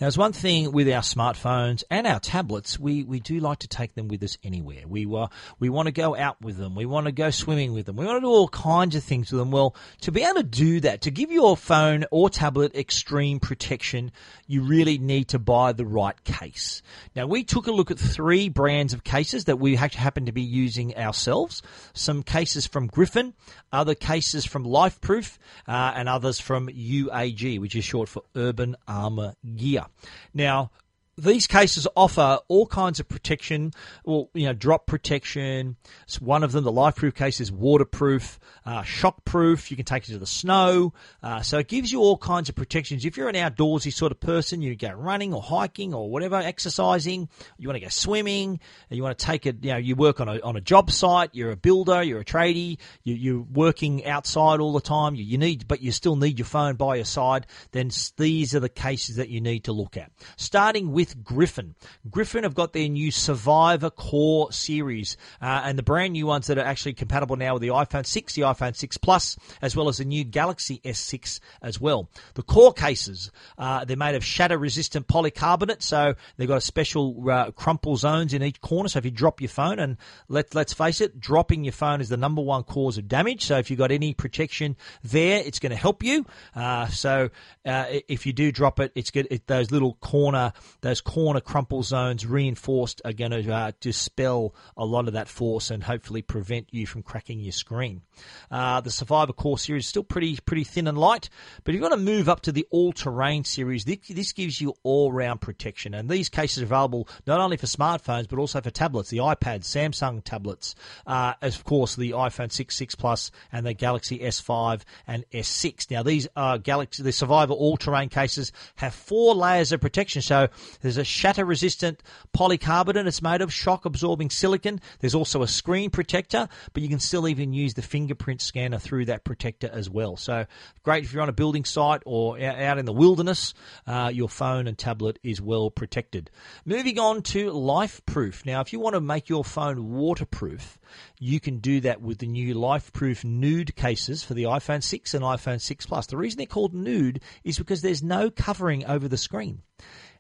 Now, 0.02 0.06
there's 0.06 0.18
one 0.18 0.34
thing 0.34 0.72
with 0.72 0.88
our 0.90 1.04
smartphones 1.04 1.84
and 1.92 2.08
our 2.08 2.20
tablets, 2.20 2.80
we, 2.80 3.04
we 3.04 3.20
do 3.20 3.40
like 3.40 3.60
to 3.60 3.68
take 3.68 3.94
them 3.94 4.08
with 4.08 4.24
us 4.24 4.36
anywhere. 4.44 4.88
We, 4.88 5.06
uh, 5.06 5.28
we 5.60 5.70
want 5.70 5.90
to 5.90 5.92
go 5.92 6.16
out 6.16 6.42
with 6.42 6.58
them. 6.58 6.74
We 6.74 6.88
want 6.88 7.06
to 7.06 7.12
go 7.12 7.30
swimming 7.30 7.72
with 7.72 7.86
them. 7.86 7.98
We 7.98 8.08
want 8.08 8.18
to 8.18 8.22
do 8.22 8.32
all 8.32 8.48
kinds 8.48 8.96
of 8.96 9.04
things 9.04 9.32
with 9.32 9.38
them. 9.38 9.52
Well, 9.52 9.76
to 10.00 10.12
be 10.12 10.24
able 10.24 10.38
to 10.38 10.44
do 10.44 10.80
that, 10.80 11.02
to 11.02 11.12
give 11.12 11.32
your 11.32 11.56
phone 11.56 12.06
or 12.10 12.32
tablet 12.32 12.76
extreme 12.76 13.40
protection, 13.40 14.12
you 14.48 14.64
really 14.64 14.98
need 14.98 15.28
to 15.28 15.40
buy 15.40 15.72
the 15.72 15.86
right 15.86 16.24
case. 16.24 16.82
Now, 17.16 17.28
we 17.28 17.44
took 17.44 17.68
a 17.68 17.72
look 17.72 17.92
at 17.92 18.00
three 18.00 18.50
brands 18.50 18.94
of 18.96 19.04
cases 19.04 19.46
that 19.46 19.60
we 19.60 19.76
happen 19.76 20.26
to 20.26 20.32
be 20.32 20.42
using 20.42 20.98
ourselves. 20.98 21.62
Some 21.94 22.24
cases 22.24 22.66
from 22.66 22.88
Griffin, 22.88 23.36
other 23.72 23.94
cases 23.94 24.46
from 24.46 24.66
LifeProof, 24.66 25.38
uh, 25.68 25.94
and 25.96 26.10
others 26.10 26.40
from 26.40 26.70
UAG, 26.70 27.60
which 27.60 27.76
is 27.76 27.84
short 27.84 28.10
for 28.10 28.24
Urban 28.36 28.76
Armor 28.88 29.36
Gear. 29.56 29.86
Now, 30.34 30.72
these 31.18 31.46
cases 31.46 31.88
offer 31.96 32.40
all 32.48 32.66
kinds 32.66 33.00
of 33.00 33.08
protection, 33.08 33.74
well, 34.06 34.30
you 34.34 34.46
know, 34.46 34.54
drop 34.54 34.88
protection. 34.88 35.76
So 36.08 36.20
one 36.24 36.44
of 36.44 36.52
them, 36.52 36.64
the 36.64 36.72
LifeProof 36.72 37.16
case, 37.16 37.42
is 37.42 37.52
waterproof, 37.52 38.40
uh, 38.66 38.82
shockproof. 38.84 39.70
You 39.70 39.78
can 39.78 39.86
take 39.86 40.04
it 40.04 40.14
to 40.14 40.18
the 40.18 40.26
snow. 40.26 40.94
Uh, 41.22 41.42
so 41.42 41.60
it 41.60 41.68
gives 41.68 41.92
you 41.92 42.00
all 42.00 42.18
kinds 42.18 42.50
of 42.50 42.56
protections. 42.56 43.06
If 43.06 43.18
you're 43.18 43.30
an 43.30 43.36
outdoorsy 43.36 43.94
sort 43.94 44.12
of 44.12 44.20
person, 44.20 44.62
you 44.62 44.76
go 44.76 44.92
running 44.92 45.34
or 45.34 45.42
hiking 45.42 45.94
or 45.94 46.10
whatever, 46.10 46.36
exercising, 46.36 47.30
you 47.58 47.68
want 47.68 47.76
to 47.76 47.82
go 47.82 47.90
swimming, 47.90 48.60
you 48.90 49.04
want 49.04 49.18
to 49.18 49.26
take 49.26 49.46
it, 49.46 49.64
you 49.64 49.72
know, 49.72 49.78
you 49.78 49.96
work 49.96 50.22
on 50.22 50.30
a, 50.30 50.40
on 50.42 50.56
a 50.56 50.62
job 50.62 50.92
site, 50.92 51.32
you're 51.34 51.52
a 51.52 51.58
builder, 51.58 52.02
you're 52.02 52.22
a 52.22 52.26
tradie, 52.26 52.78
you, 53.04 53.40
are 53.40 53.44
working 53.44 54.06
outside 54.06 54.60
all 54.60 54.74
the 54.74 54.82
time, 54.82 55.16
you, 55.16 55.24
you 55.24 55.38
need, 55.38 55.68
but 55.68 55.82
you 55.82 55.92
still 55.92 56.16
need 56.16 56.40
your 56.40 56.46
phone 56.46 56.76
by 56.76 56.96
your 56.96 57.06
side, 57.06 57.48
then 57.72 57.92
these 58.18 58.56
are 58.56 58.60
the 58.60 58.70
cases 58.70 59.18
that 59.18 59.30
you 59.30 59.42
need 59.42 59.66
to 59.66 59.74
look 59.74 59.98
at. 59.98 60.12
Starting 60.38 60.92
with 60.92 61.01
with 61.02 61.24
Griffin. 61.24 61.74
Griffin 62.12 62.44
have 62.44 62.54
got 62.54 62.74
their 62.74 62.88
new 62.88 63.10
Survivor 63.10 63.90
Core 63.90 64.52
series 64.52 65.18
uh, 65.42 65.64
and 65.66 65.76
the 65.76 65.82
brand 65.82 66.14
new 66.14 66.28
ones 66.28 66.46
that 66.46 66.60
are 66.60 66.64
actually 66.64 66.94
compatible 66.94 67.36
now 67.36 67.54
with 67.54 67.64
the 67.64 67.70
iPhone 67.70 68.06
6, 68.06 68.36
the 68.36 68.44
iPhone 68.44 68.76
6 68.76 68.98
Plus, 68.98 69.36
as 69.64 69.76
well 69.76 69.88
as 69.88 69.98
the 69.98 70.06
new 70.06 70.24
Galaxy 70.24 70.80
S6 70.86 71.40
as 71.64 71.82
well. 71.82 72.08
The 72.36 72.44
core 72.44 72.72
cases, 72.72 73.32
uh, 73.58 73.84
they're 73.84 73.98
made 73.98 74.14
of 74.14 74.24
shatter 74.24 74.60
resistant 74.60 75.08
polycarbonate, 75.08 75.82
so 75.82 76.14
they've 76.38 76.48
got 76.48 76.58
a 76.58 76.62
special 76.62 77.28
uh, 77.28 77.50
crumple 77.50 77.96
zones 77.96 78.36
in 78.36 78.44
each 78.44 78.62
corner. 78.62 78.88
So 78.88 79.00
if 79.00 79.06
you 79.06 79.12
drop 79.12 79.42
your 79.42 79.50
phone, 79.50 79.80
and 79.80 79.98
let, 80.30 80.54
let's 80.54 80.74
face 80.74 81.02
it, 81.02 81.20
dropping 81.20 81.64
your 81.64 81.74
phone 81.74 82.00
is 82.00 82.10
the 82.10 82.18
number 82.18 82.44
one 82.44 82.62
cause 82.62 83.00
of 83.00 83.08
damage. 83.08 83.46
So 83.46 83.58
if 83.58 83.72
you've 83.72 83.80
got 83.80 83.92
any 83.92 84.14
protection 84.14 84.78
there, 85.02 85.42
it's 85.44 85.58
going 85.58 85.72
to 85.72 85.76
help 85.76 86.04
you. 86.04 86.28
Uh, 86.56 86.86
so 86.90 87.32
uh, 87.66 87.86
if 88.08 88.28
you 88.28 88.34
do 88.34 88.52
drop 88.52 88.80
it, 88.80 88.92
it's 88.94 89.10
good. 89.10 89.28
It, 89.32 89.48
those 89.48 89.72
little 89.72 89.96
corner, 89.96 90.54
those 90.82 90.91
corner 91.00 91.40
crumple 91.40 91.84
zones 91.84 92.26
reinforced 92.26 93.02
are 93.06 93.14
going 93.14 93.32
to 93.32 93.54
uh, 93.54 93.72
dispel 93.80 94.54
a 94.76 94.84
lot 94.84 95.08
of 95.08 95.14
that 95.14 95.30
force 95.30 95.72
and 95.72 95.84
hopefully 95.84 96.22
prevent 96.22 96.74
you 96.74 96.86
from 96.86 97.04
cracking 97.04 97.40
your 97.40 97.54
screen. 97.54 98.02
Uh, 98.50 98.82
the 98.82 98.90
Survivor 98.90 99.32
Core 99.32 99.58
series 99.58 99.84
is 99.86 99.90
still 99.90 100.04
pretty 100.04 100.38
pretty 100.46 100.64
thin 100.64 100.88
and 100.88 100.98
light, 100.98 101.30
but 101.64 101.74
if 101.74 101.80
you 101.80 101.82
want 101.82 101.94
to 101.94 102.00
move 102.00 102.28
up 102.28 102.42
to 102.42 102.52
the 102.52 102.68
All 102.70 102.92
Terrain 102.92 103.44
series. 103.44 103.86
This, 103.86 104.32
gives 104.32 104.60
you 104.60 104.74
all 104.84 105.12
round 105.12 105.42
protection, 105.42 105.94
and 105.94 106.10
these 106.10 106.30
cases 106.30 106.64
are 106.64 106.66
available 106.66 107.08
not 107.28 107.40
only 107.40 107.58
for 107.58 107.68
smartphones 107.68 108.28
but 108.28 108.40
also 108.40 108.62
for 108.62 108.72
tablets, 108.72 109.10
the 109.10 109.18
iPad, 109.18 109.62
Samsung 109.62 110.24
tablets, 110.24 110.76
uh, 111.06 111.34
of 111.42 111.64
course 111.64 111.96
the 111.96 112.12
iPhone 112.12 112.52
6, 112.52 112.76
6 112.76 112.96
Plus, 112.96 113.32
and 113.52 113.66
the 113.66 113.74
Galaxy 113.74 114.20
S5 114.20 114.82
and 115.08 115.26
S6. 115.32 115.92
Now 115.92 116.04
these 116.04 116.28
are 116.36 116.58
Galaxy 116.58 117.04
the 117.04 117.12
Survivor 117.12 117.54
All 117.54 117.78
Terrain 117.78 118.10
cases 118.10 118.52
have 118.76 118.94
four 118.94 119.36
layers 119.36 119.72
of 119.72 119.82
protection, 119.82 120.22
so 120.22 120.48
there's 120.82 120.98
a 120.98 121.04
shatter 121.04 121.46
resistant 121.46 122.02
polycarbonate. 122.36 123.08
It's 123.08 123.22
made 123.22 123.42
of 123.42 123.54
shock 123.54 123.86
absorbing 123.86 124.30
silicon. 124.30 124.82
There's 125.00 125.16
also 125.16 125.42
a 125.42 125.48
screen 125.48 125.90
protector, 125.90 126.48
but 126.74 126.84
you 126.84 126.90
can 126.90 127.00
still 127.00 127.28
even 127.28 127.54
use 127.54 127.74
the 127.74 127.82
fingerprint 127.82 128.42
scanner 128.42 128.80
through 128.80 129.06
that 129.06 129.24
protector 129.24 129.70
as 129.72 129.90
well. 129.90 130.18
So 130.18 130.46
great 130.84 131.04
if 131.04 131.14
you're 131.14 131.22
on 131.22 131.30
a 131.30 131.34
building 131.34 131.66
site 131.66 132.02
or 132.06 132.40
out 132.40 132.78
in 132.78 132.86
the 132.86 132.94
wilderness, 132.94 133.54
uh, 133.88 134.12
your 134.14 134.30
phone 134.30 134.68
and 134.68 134.78
tablet 134.78 135.20
is 135.24 135.42
well 135.42 135.72
protected. 135.72 136.30
Moving 136.66 137.00
on 137.00 137.22
to 137.24 137.52
LifeProof. 137.52 138.46
Now, 138.46 138.62
if 138.62 138.74
you 138.74 138.80
want 138.80 138.96
to 138.96 139.02
make 139.02 139.30
your 139.30 139.44
phone 139.44 139.92
waterproof, 139.92 140.80
you 141.20 141.40
can 141.40 141.60
do 141.60 141.82
that 141.82 142.02
with 142.02 142.20
the 142.20 142.28
new 142.28 142.56
LifeProof 142.56 143.24
nude 143.24 143.76
cases 143.76 144.24
for 144.24 144.34
the 144.34 144.44
iPhone 144.44 144.84
6 144.84 145.14
and 145.14 145.24
iPhone 145.24 145.62
6 145.62 145.86
Plus. 145.86 146.08
The 146.08 146.18
reason 146.18 146.38
they're 146.38 146.48
called 146.48 146.74
nude 146.74 147.22
is 147.44 147.58
because 147.58 147.82
there's 147.82 148.04
no 148.04 148.30
covering 148.30 148.86
over 148.86 149.08
the 149.08 149.18
screen 149.18 149.62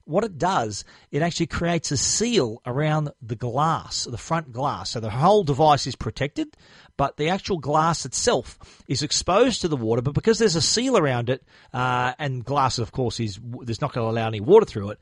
what 0.05 0.23
it 0.23 0.37
does, 0.37 0.83
it 1.11 1.21
actually 1.21 1.47
creates 1.47 1.91
a 1.91 1.97
seal 1.97 2.61
around 2.65 3.11
the 3.21 3.35
glass, 3.35 4.05
the 4.05 4.17
front 4.17 4.51
glass. 4.51 4.91
So 4.91 4.99
the 4.99 5.09
whole 5.09 5.43
device 5.43 5.87
is 5.87 5.95
protected, 5.95 6.55
but 6.97 7.17
the 7.17 7.29
actual 7.29 7.57
glass 7.57 8.05
itself 8.05 8.57
is 8.87 9.03
exposed 9.03 9.61
to 9.61 9.67
the 9.67 9.77
water. 9.77 10.01
But 10.01 10.13
because 10.13 10.39
there's 10.39 10.55
a 10.55 10.61
seal 10.61 10.97
around 10.97 11.29
it, 11.29 11.43
uh, 11.73 12.13
and 12.19 12.43
glass, 12.43 12.77
of 12.79 12.91
course, 12.91 13.19
is 13.19 13.39
there's 13.63 13.81
not 13.81 13.93
going 13.93 14.05
to 14.05 14.11
allow 14.11 14.27
any 14.27 14.41
water 14.41 14.65
through 14.65 14.91
it, 14.91 14.99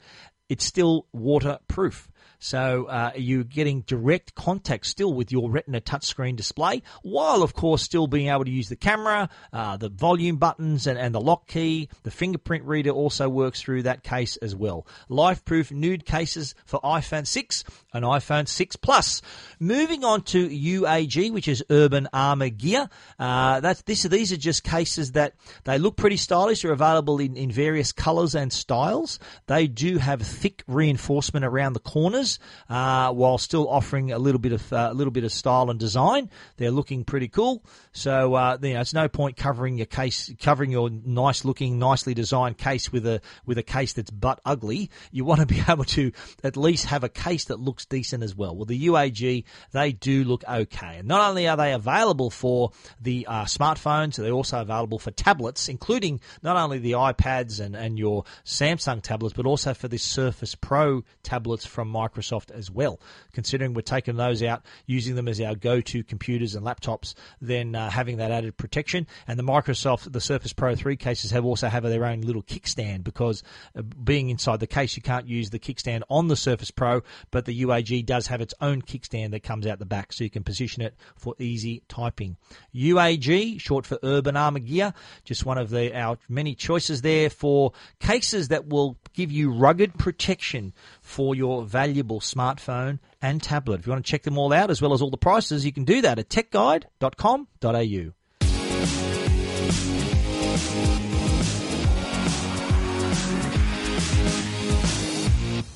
it's 0.50 0.66
still 0.66 1.08
waterproof. 1.14 2.10
So 2.40 2.86
uh, 2.86 3.12
you're 3.18 3.44
getting 3.44 3.82
direct 3.82 4.34
contact 4.34 4.86
still 4.86 5.14
with 5.14 5.30
your 5.30 5.52
Retina 5.52 5.82
touchscreen 5.82 6.38
display, 6.38 6.84
while 7.04 7.44
of 7.44 7.54
course 7.54 7.84
still 7.84 8.08
being 8.08 8.30
able 8.30 8.46
to 8.46 8.52
use 8.52 8.70
the 8.70 8.78
camera, 8.78 9.30
uh, 9.52 9.76
the 9.76 9.90
volume 9.90 10.38
buttons, 10.38 10.88
and, 10.88 10.98
and 10.98 11.14
the 11.14 11.20
lock 11.20 11.48
key. 11.48 11.90
The 12.04 12.12
fingerprint 12.12 12.64
reader 12.64 12.92
also 12.92 13.28
works 13.28 13.62
through 13.62 13.84
that 13.84 14.04
case 14.04 14.38
as 14.38 14.56
well. 14.56 14.88
LifeProof 15.10 15.72
nude 15.72 16.06
cases 16.06 16.56
for 16.66 16.80
iPhone 16.80 17.28
6 17.28 17.66
and 17.94 18.06
iPhone 18.06 18.48
6 18.48 18.76
Plus. 18.78 19.22
Moving 19.60 20.06
on 20.06 20.22
to 20.24 20.48
UAG, 20.48 21.34
which 21.34 21.50
is 21.50 21.64
Urban 21.70 22.08
Armor 22.14 22.50
Gear. 22.50 22.90
Uh, 23.20 23.60
that's 23.60 23.82
this. 23.82 24.04
These 24.04 24.32
are 24.32 24.38
just 24.38 24.64
cases 24.64 25.12
that 25.12 25.34
they 25.66 25.78
look 25.78 25.98
pretty 25.98 26.18
stylish. 26.18 26.62
They're 26.62 26.72
available 26.72 27.20
in, 27.20 27.36
in 27.36 27.52
various 27.52 27.92
colors 27.92 28.34
and 28.34 28.54
styles. 28.54 29.20
They 29.48 29.68
do 29.68 29.98
have 29.98 30.22
thick 30.22 30.64
reinforcement 30.68 31.44
around 31.44 31.74
the 31.74 31.80
corners 31.80 32.29
uh, 32.70 33.12
while 33.12 33.38
still 33.38 33.68
offering 33.68 34.12
a 34.12 34.20
little 34.20 34.40
bit 34.40 34.52
of 34.52 34.74
uh, 34.74 34.90
a 34.92 34.94
little 34.94 35.12
bit 35.12 35.24
of 35.24 35.32
style 35.32 35.70
and 35.70 35.80
design. 35.80 36.30
They're 36.58 36.70
looking 36.70 37.04
pretty 37.06 37.30
cool. 37.30 37.64
So 37.92 38.36
uh, 38.36 38.58
you 38.62 38.74
know, 38.74 38.82
it's 38.82 38.94
no 38.94 39.08
point 39.08 39.38
covering 39.38 39.78
your 39.78 39.88
case, 39.88 40.32
covering 40.40 40.72
your 40.72 40.90
nice 40.90 41.44
looking, 41.44 41.80
nicely 41.80 42.14
designed 42.14 42.58
case 42.58 42.92
with 42.92 43.08
a 43.08 43.22
with 43.46 43.58
a 43.58 43.64
case 43.64 43.94
that's 43.94 44.12
butt 44.12 44.40
ugly. 44.46 44.92
You 45.12 45.26
want 45.26 45.40
to 45.40 45.48
be 45.48 45.62
able 45.68 45.86
to 45.86 46.12
at 46.44 46.58
least 46.58 46.86
have 46.86 47.04
a 47.04 47.10
case 47.10 47.46
that 47.46 47.60
looks 47.60 47.86
decent 47.86 48.24
as 48.24 48.36
well. 48.36 48.56
Well, 48.56 48.66
the 48.66 48.88
UAG 48.88 49.44
they 49.72 49.92
do 49.92 50.24
look 50.24 50.44
okay, 50.48 50.98
and 51.00 51.08
not 51.08 51.28
only 51.28 51.48
are 51.48 51.58
they 51.58 51.74
available 51.74 52.30
for 52.30 52.72
the 53.02 53.26
uh, 53.28 53.46
smartphones, 53.46 54.16
they're 54.16 54.32
also 54.32 54.62
available 54.62 55.00
for 55.00 55.12
tablets, 55.12 55.70
including 55.70 56.20
not 56.44 56.58
only 56.58 56.80
the 56.80 56.92
iPads 56.92 57.60
and 57.60 57.76
and 57.76 57.98
your 57.98 58.26
Samsung 58.46 59.02
tablets, 59.02 59.34
but 59.36 59.46
also 59.46 59.74
for 59.74 59.88
the 59.88 59.98
Surface 59.98 60.56
Pro 60.56 61.04
tablets 61.24 61.66
from 61.66 61.92
Microsoft 61.92 62.19
Microsoft 62.20 62.52
as 62.52 62.70
well. 62.70 63.00
Considering 63.34 63.74
we're 63.74 63.82
taking 63.82 64.16
those 64.16 64.44
out, 64.44 64.64
using 64.86 65.16
them 65.16 65.28
as 65.28 65.40
our 65.42 65.56
go-to 65.56 66.04
computers 66.04 66.56
and 66.56 66.66
laptops, 66.66 67.14
then 67.42 67.76
uh, 67.76 67.90
having 67.90 68.18
that 68.18 68.32
added 68.32 68.58
protection. 68.58 69.08
And 69.28 69.38
the 69.38 69.44
Microsoft, 69.44 70.12
the 70.12 70.22
Surface 70.22 70.54
Pro 70.54 70.76
3 70.76 70.96
cases 70.98 71.32
have 71.32 71.46
also 71.46 71.68
have 71.68 71.84
their 71.84 72.06
own 72.06 72.22
little 72.22 72.44
kickstand 72.44 73.04
because 73.04 73.44
uh, 73.76 73.82
being 73.82 74.30
inside 74.30 74.60
the 74.60 74.68
case, 74.68 74.96
you 74.96 75.02
can't 75.02 75.28
use 75.28 75.50
the 75.50 75.60
kickstand 75.60 76.02
on 76.10 76.28
the 76.28 76.36
Surface 76.36 76.72
Pro, 76.72 77.02
but 77.32 77.46
the 77.46 77.64
UAG 77.64 78.06
does 78.06 78.28
have 78.28 78.42
its 78.42 78.54
own 78.62 78.82
kickstand 78.82 79.32
that 79.32 79.44
comes 79.44 79.66
out 79.66 79.80
the 79.80 79.86
back, 79.86 80.14
so 80.14 80.24
you 80.24 80.30
can 80.30 80.44
position 80.44 80.82
it 80.82 80.96
for 81.16 81.36
easy 81.40 81.84
typing. 81.88 82.38
UAG, 82.76 83.60
short 83.60 83.86
for 83.86 83.98
Urban 84.04 84.36
Armor 84.36 84.60
Gear, 84.60 84.94
just 85.24 85.46
one 85.46 85.58
of 85.58 85.70
the 85.70 85.98
our 85.98 86.18
many 86.28 86.56
choices 86.56 87.02
there 87.02 87.30
for 87.30 87.74
cases 88.00 88.50
that 88.50 88.68
will 88.68 88.98
give 89.14 89.32
you 89.32 89.52
rugged 89.52 89.98
protection 89.98 90.74
for 91.02 91.36
your 91.36 91.64
valuable 91.64 92.20
smartphone 92.20 93.00
and 93.22 93.42
tablet. 93.42 93.82
If 93.82 93.88
you 93.88 93.92
want 93.92 94.06
to 94.06 94.12
check 94.12 94.24
them 94.24 94.38
all 94.38 94.54
out, 94.54 94.70
as 94.70 94.82
well 94.82 94.94
as 94.94 95.02
all 95.02 95.10
the 95.10 95.18
prices, 95.18 95.66
you 95.66 95.72
can 95.72 95.84
do 95.86 96.02
that 96.02 96.20
at 96.20 96.30
techguide.com.au. 96.30 98.14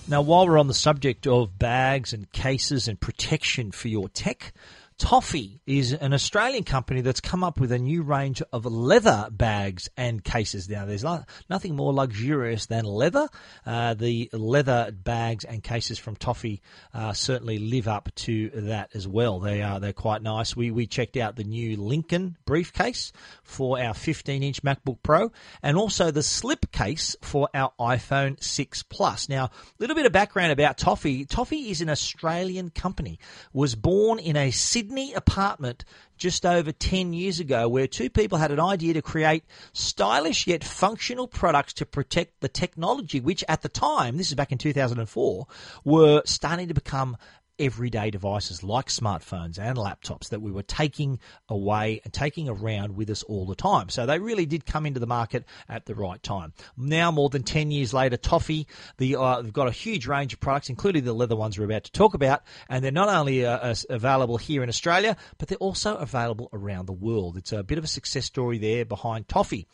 Now, 0.05 0.21
while 0.21 0.47
we're 0.47 0.59
on 0.59 0.67
the 0.67 0.75
subject 0.75 1.25
of 1.25 1.57
bags 1.57 2.13
and 2.13 2.31
cases 2.31 2.87
and 2.87 2.99
protection 2.99 3.71
for 3.71 3.87
your 3.87 4.09
tech, 4.09 4.53
Toffee 4.97 5.61
is 5.65 5.93
an 5.93 6.13
Australian 6.13 6.63
company 6.63 7.01
that's 7.01 7.19
come 7.19 7.43
up 7.43 7.59
with 7.59 7.71
a 7.71 7.79
new 7.79 8.03
range 8.03 8.41
of 8.51 8.65
leather 8.65 9.27
bags 9.31 9.89
and 9.97 10.23
cases. 10.23 10.69
Now, 10.69 10.85
there's 10.85 11.03
nothing 11.49 11.75
more 11.75 11.93
luxurious 11.93 12.67
than 12.67 12.85
leather. 12.85 13.27
Uh, 13.65 13.95
the 13.95 14.29
leather 14.33 14.91
bags 14.91 15.45
and 15.45 15.63
cases 15.63 15.97
from 15.97 16.15
Toffee 16.15 16.61
uh, 16.93 17.13
certainly 17.13 17.57
live 17.57 17.87
up 17.87 18.13
to 18.15 18.49
that 18.53 18.91
as 18.93 19.07
well. 19.07 19.39
They 19.39 19.61
are 19.61 19.79
they're 19.79 19.93
quite 19.93 20.21
nice. 20.21 20.55
We 20.55 20.69
we 20.71 20.85
checked 20.85 21.17
out 21.17 21.35
the 21.35 21.43
new 21.43 21.77
Lincoln 21.77 22.37
briefcase 22.45 23.11
for 23.43 23.79
our 23.79 23.93
15-inch 23.93 24.63
MacBook 24.63 24.99
Pro, 25.01 25.31
and 25.61 25.77
also 25.77 26.11
the 26.11 26.23
slip 26.23 26.71
case 26.71 27.15
for 27.21 27.49
our 27.53 27.71
iPhone 27.79 28.41
6 28.43 28.83
Plus. 28.83 29.27
Now, 29.27 29.45
a 29.45 29.51
little 29.79 29.95
bit 29.95 30.05
of 30.05 30.11
background 30.11 30.51
about 30.51 30.77
Toffee. 30.77 31.25
Toffee 31.25 31.71
is 31.71 31.81
an 31.81 31.89
Australian 31.89 32.69
company. 32.69 33.19
Was 33.53 33.75
born 33.75 34.19
in 34.19 34.35
a 34.35 34.51
city 34.51 34.82
Sydney 34.83 35.13
apartment 35.13 35.85
just 36.17 36.45
over 36.45 36.73
10 36.73 37.13
years 37.13 37.39
ago 37.39 37.69
where 37.69 37.87
two 37.87 38.09
people 38.09 38.37
had 38.37 38.51
an 38.51 38.59
idea 38.59 38.93
to 38.93 39.01
create 39.01 39.45
stylish 39.71 40.45
yet 40.45 40.61
functional 40.61 41.25
products 41.25 41.71
to 41.75 41.85
protect 41.85 42.41
the 42.41 42.49
technology, 42.49 43.21
which 43.21 43.45
at 43.47 43.61
the 43.61 43.69
time, 43.69 44.17
this 44.17 44.27
is 44.27 44.35
back 44.35 44.51
in 44.51 44.57
2004, 44.57 45.47
were 45.85 46.21
starting 46.25 46.67
to 46.67 46.73
become 46.73 47.15
everyday 47.59 48.11
devices 48.11 48.63
like 48.63 48.87
smartphones 48.87 49.59
and 49.59 49.77
laptops 49.77 50.29
that 50.29 50.41
we 50.41 50.51
were 50.51 50.63
taking 50.63 51.19
away 51.49 52.01
and 52.03 52.13
taking 52.13 52.49
around 52.49 52.95
with 52.95 53.09
us 53.09 53.23
all 53.23 53.45
the 53.45 53.55
time. 53.55 53.89
So 53.89 54.05
they 54.05 54.19
really 54.19 54.45
did 54.45 54.65
come 54.65 54.85
into 54.85 54.99
the 54.99 55.07
market 55.07 55.45
at 55.69 55.85
the 55.85 55.95
right 55.95 56.21
time. 56.21 56.53
Now, 56.77 57.11
more 57.11 57.29
than 57.29 57.43
10 57.43 57.71
years 57.71 57.93
later, 57.93 58.17
Toffee, 58.17 58.67
the, 58.97 59.15
uh, 59.15 59.41
they've 59.41 59.53
got 59.53 59.67
a 59.67 59.71
huge 59.71 60.07
range 60.07 60.33
of 60.33 60.39
products, 60.39 60.69
including 60.69 61.03
the 61.03 61.13
leather 61.13 61.35
ones 61.35 61.57
we're 61.57 61.65
about 61.65 61.85
to 61.85 61.91
talk 61.91 62.13
about, 62.13 62.43
and 62.69 62.83
they're 62.83 62.91
not 62.91 63.09
only 63.09 63.45
uh, 63.45 63.73
available 63.89 64.37
here 64.37 64.63
in 64.63 64.69
Australia, 64.69 65.15
but 65.37 65.47
they're 65.47 65.57
also 65.57 65.95
available 65.95 66.49
around 66.53 66.85
the 66.85 66.93
world. 66.93 67.37
It's 67.37 67.51
a 67.51 67.63
bit 67.63 67.77
of 67.77 67.83
a 67.83 67.87
success 67.87 68.25
story 68.25 68.57
there 68.57 68.85
behind 68.85 69.27
Toffee. 69.27 69.67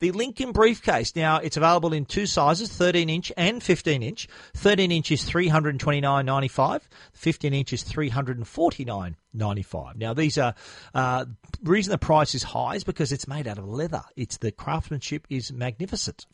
The 0.00 0.12
Lincoln 0.12 0.52
briefcase. 0.52 1.16
Now, 1.16 1.38
it's 1.38 1.56
available 1.56 1.92
in 1.92 2.04
two 2.04 2.26
sizes, 2.26 2.70
13 2.70 3.10
inch 3.10 3.32
and 3.36 3.60
15 3.62 4.02
inch. 4.02 4.28
13 4.54 4.92
inch 4.92 5.10
is 5.10 5.28
329.95. 5.28 6.82
15 7.12 7.54
inch 7.54 7.72
is 7.72 7.82
349.95. 7.82 9.96
Now, 9.96 10.14
these 10.14 10.38
are, 10.38 10.54
uh, 10.94 11.24
reason 11.64 11.90
the 11.90 11.98
price 11.98 12.36
is 12.36 12.44
high 12.44 12.76
is 12.76 12.84
because 12.84 13.10
it's 13.10 13.26
made 13.26 13.48
out 13.48 13.58
of 13.58 13.66
leather. 13.66 14.02
It's 14.14 14.36
the 14.36 14.52
craftsmanship 14.52 15.26
is 15.28 15.52
magnificent 15.52 16.26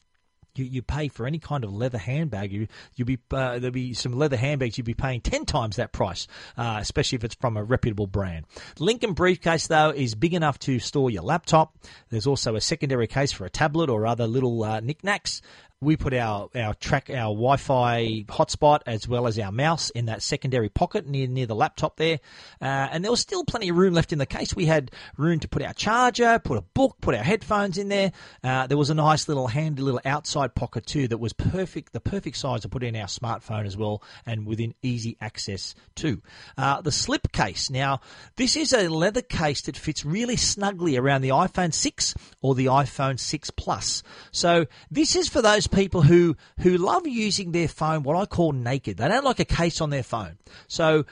you, 0.58 0.64
you 0.64 0.82
pay 0.82 1.08
for 1.08 1.26
any 1.26 1.38
kind 1.38 1.64
of 1.64 1.72
leather 1.72 1.98
handbag, 1.98 2.52
you 2.52 2.68
you 2.94 3.04
be 3.04 3.18
uh, 3.30 3.58
there'll 3.58 3.70
be 3.70 3.94
some 3.94 4.12
leather 4.12 4.36
handbags 4.36 4.78
you'd 4.78 4.84
be 4.84 4.94
paying 4.94 5.20
ten 5.20 5.44
times 5.44 5.76
that 5.76 5.92
price, 5.92 6.26
uh, 6.56 6.78
especially 6.80 7.16
if 7.16 7.24
it's 7.24 7.34
from 7.34 7.56
a 7.56 7.64
reputable 7.64 8.06
brand. 8.06 8.46
Lincoln 8.78 9.12
briefcase 9.12 9.66
though 9.66 9.90
is 9.90 10.14
big 10.14 10.34
enough 10.34 10.58
to 10.60 10.78
store 10.78 11.10
your 11.10 11.22
laptop. 11.22 11.76
There's 12.10 12.26
also 12.26 12.54
a 12.54 12.60
secondary 12.60 13.06
case 13.06 13.32
for 13.32 13.44
a 13.44 13.50
tablet 13.50 13.90
or 13.90 14.06
other 14.06 14.26
little 14.26 14.62
uh, 14.62 14.80
knickknacks 14.80 15.42
we 15.80 15.96
put 15.96 16.14
our, 16.14 16.48
our 16.54 16.74
track 16.74 17.10
our 17.10 17.34
Wi-Fi 17.34 18.24
hotspot 18.28 18.80
as 18.86 19.06
well 19.06 19.26
as 19.26 19.38
our 19.38 19.52
mouse 19.52 19.90
in 19.90 20.06
that 20.06 20.22
secondary 20.22 20.68
pocket 20.68 21.06
near 21.06 21.26
near 21.26 21.46
the 21.46 21.54
laptop 21.54 21.96
there, 21.96 22.20
uh, 22.60 22.64
and 22.64 23.04
there 23.04 23.10
was 23.10 23.20
still 23.20 23.44
plenty 23.44 23.68
of 23.68 23.76
room 23.76 23.94
left 23.94 24.12
in 24.12 24.18
the 24.18 24.26
case. 24.26 24.54
We 24.54 24.66
had 24.66 24.90
room 25.16 25.40
to 25.40 25.48
put 25.48 25.62
our 25.62 25.74
charger, 25.74 26.38
put 26.38 26.58
a 26.58 26.62
book, 26.62 26.96
put 27.00 27.14
our 27.14 27.22
headphones 27.22 27.78
in 27.78 27.88
there. 27.88 28.12
Uh, 28.42 28.66
there 28.66 28.78
was 28.78 28.90
a 28.90 28.94
nice 28.94 29.28
little 29.28 29.46
handy 29.46 29.82
little 29.82 30.00
outside 30.04 30.54
pocket 30.54 30.86
too 30.86 31.08
that 31.08 31.18
was 31.18 31.32
perfect, 31.32 31.92
the 31.92 32.00
perfect 32.00 32.36
size 32.36 32.62
to 32.62 32.68
put 32.68 32.82
in 32.82 32.96
our 32.96 33.06
smartphone 33.06 33.66
as 33.66 33.76
well, 33.76 34.02
and 34.26 34.46
within 34.46 34.74
easy 34.82 35.16
access 35.20 35.74
too. 35.94 36.22
Uh, 36.56 36.80
the 36.80 36.92
slip 36.92 37.30
case. 37.32 37.70
Now 37.70 38.00
this 38.36 38.56
is 38.56 38.72
a 38.72 38.88
leather 38.88 39.22
case 39.22 39.62
that 39.62 39.76
fits 39.76 40.04
really 40.04 40.36
snugly 40.36 40.96
around 40.96 41.22
the 41.22 41.30
iPhone 41.30 41.74
6 41.74 42.14
or 42.40 42.54
the 42.54 42.66
iPhone 42.66 43.18
6 43.18 43.50
Plus. 43.50 44.02
So 44.32 44.66
this 44.90 45.16
is 45.16 45.28
for 45.28 45.42
those 45.42 45.66
people 45.74 46.02
who 46.02 46.36
who 46.60 46.76
love 46.76 47.06
using 47.06 47.52
their 47.52 47.68
phone 47.68 48.02
what 48.02 48.16
I 48.16 48.26
call 48.26 48.52
naked. 48.52 48.96
They 48.96 49.08
don't 49.08 49.24
like 49.24 49.40
a 49.40 49.44
case 49.44 49.80
on 49.80 49.90
their 49.90 50.02
phone. 50.02 50.38
So 50.68 51.04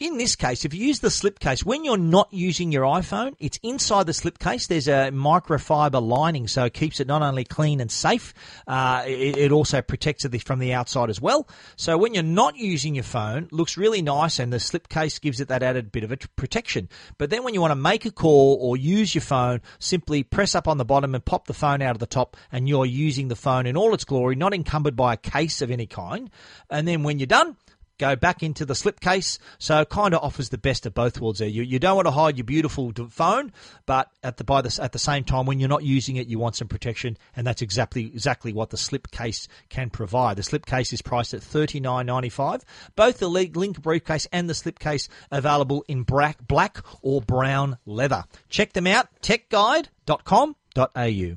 in 0.00 0.16
this 0.16 0.34
case, 0.34 0.64
if 0.64 0.72
you 0.72 0.86
use 0.86 1.00
the 1.00 1.08
slipcase, 1.08 1.62
when 1.62 1.84
you're 1.84 1.98
not 1.98 2.32
using 2.32 2.72
your 2.72 2.84
iPhone, 2.84 3.34
it's 3.38 3.60
inside 3.62 4.06
the 4.06 4.12
slipcase. 4.12 4.66
There's 4.66 4.88
a 4.88 5.10
microfiber 5.12 6.02
lining, 6.02 6.48
so 6.48 6.64
it 6.64 6.72
keeps 6.72 7.00
it 7.00 7.06
not 7.06 7.20
only 7.20 7.44
clean 7.44 7.82
and 7.82 7.92
safe, 7.92 8.32
uh, 8.66 9.04
it, 9.06 9.36
it, 9.36 9.52
also 9.52 9.82
protects 9.82 10.24
it 10.24 10.42
from 10.42 10.58
the 10.58 10.72
outside 10.72 11.10
as 11.10 11.20
well. 11.20 11.46
So 11.76 11.98
when 11.98 12.14
you're 12.14 12.22
not 12.22 12.56
using 12.56 12.94
your 12.94 13.04
phone, 13.04 13.48
looks 13.52 13.76
really 13.76 14.00
nice, 14.00 14.38
and 14.38 14.50
the 14.50 14.56
slipcase 14.56 15.20
gives 15.20 15.38
it 15.38 15.48
that 15.48 15.62
added 15.62 15.92
bit 15.92 16.02
of 16.02 16.12
a 16.12 16.16
protection. 16.34 16.88
But 17.18 17.28
then 17.28 17.44
when 17.44 17.52
you 17.52 17.60
want 17.60 17.72
to 17.72 17.76
make 17.76 18.06
a 18.06 18.10
call 18.10 18.56
or 18.58 18.78
use 18.78 19.14
your 19.14 19.22
phone, 19.22 19.60
simply 19.80 20.22
press 20.22 20.54
up 20.54 20.66
on 20.66 20.78
the 20.78 20.84
bottom 20.86 21.14
and 21.14 21.22
pop 21.22 21.46
the 21.46 21.52
phone 21.52 21.82
out 21.82 21.94
of 21.94 22.00
the 22.00 22.06
top, 22.06 22.38
and 22.50 22.66
you're 22.66 22.86
using 22.86 23.28
the 23.28 23.36
phone 23.36 23.66
in 23.66 23.76
all 23.76 23.92
its 23.92 24.04
glory, 24.04 24.34
not 24.34 24.54
encumbered 24.54 24.96
by 24.96 25.12
a 25.12 25.18
case 25.18 25.60
of 25.60 25.70
any 25.70 25.86
kind. 25.86 26.30
And 26.70 26.88
then 26.88 27.02
when 27.02 27.18
you're 27.18 27.26
done, 27.26 27.56
go 28.00 28.16
back 28.16 28.42
into 28.42 28.64
the 28.64 28.74
slipcase. 28.74 29.38
So 29.58 29.84
kind 29.84 30.14
of 30.14 30.24
offers 30.24 30.48
the 30.48 30.58
best 30.58 30.86
of 30.86 30.94
both 30.94 31.20
worlds 31.20 31.38
there. 31.38 31.48
You, 31.48 31.62
you 31.62 31.78
don't 31.78 31.94
want 31.94 32.06
to 32.06 32.12
hide 32.12 32.36
your 32.36 32.44
beautiful 32.44 32.92
phone, 33.10 33.52
but 33.86 34.10
at 34.22 34.38
the 34.38 34.44
by 34.44 34.62
the 34.62 34.78
at 34.82 34.92
the 34.92 34.98
same 34.98 35.24
time 35.24 35.46
when 35.46 35.60
you're 35.60 35.68
not 35.68 35.84
using 35.84 36.16
it, 36.16 36.26
you 36.26 36.38
want 36.38 36.56
some 36.56 36.68
protection, 36.68 37.16
and 37.36 37.46
that's 37.46 37.62
exactly 37.62 38.06
exactly 38.06 38.52
what 38.52 38.70
the 38.70 38.76
slipcase 38.76 39.46
can 39.68 39.90
provide. 39.90 40.36
The 40.36 40.42
slipcase 40.42 40.92
is 40.92 41.02
priced 41.02 41.34
at 41.34 41.42
thirty 41.42 41.78
nine 41.78 42.06
ninety 42.06 42.30
five. 42.30 42.64
Both 42.96 43.18
the 43.18 43.28
Link 43.28 43.80
briefcase 43.80 44.26
and 44.32 44.48
the 44.48 44.54
slipcase 44.54 45.08
available 45.30 45.84
in 45.86 46.02
black 46.02 46.38
black 46.46 46.78
or 47.02 47.20
brown 47.20 47.78
leather. 47.84 48.24
Check 48.48 48.72
them 48.72 48.86
out. 48.86 49.08
Techguide.com.au. 49.22 51.36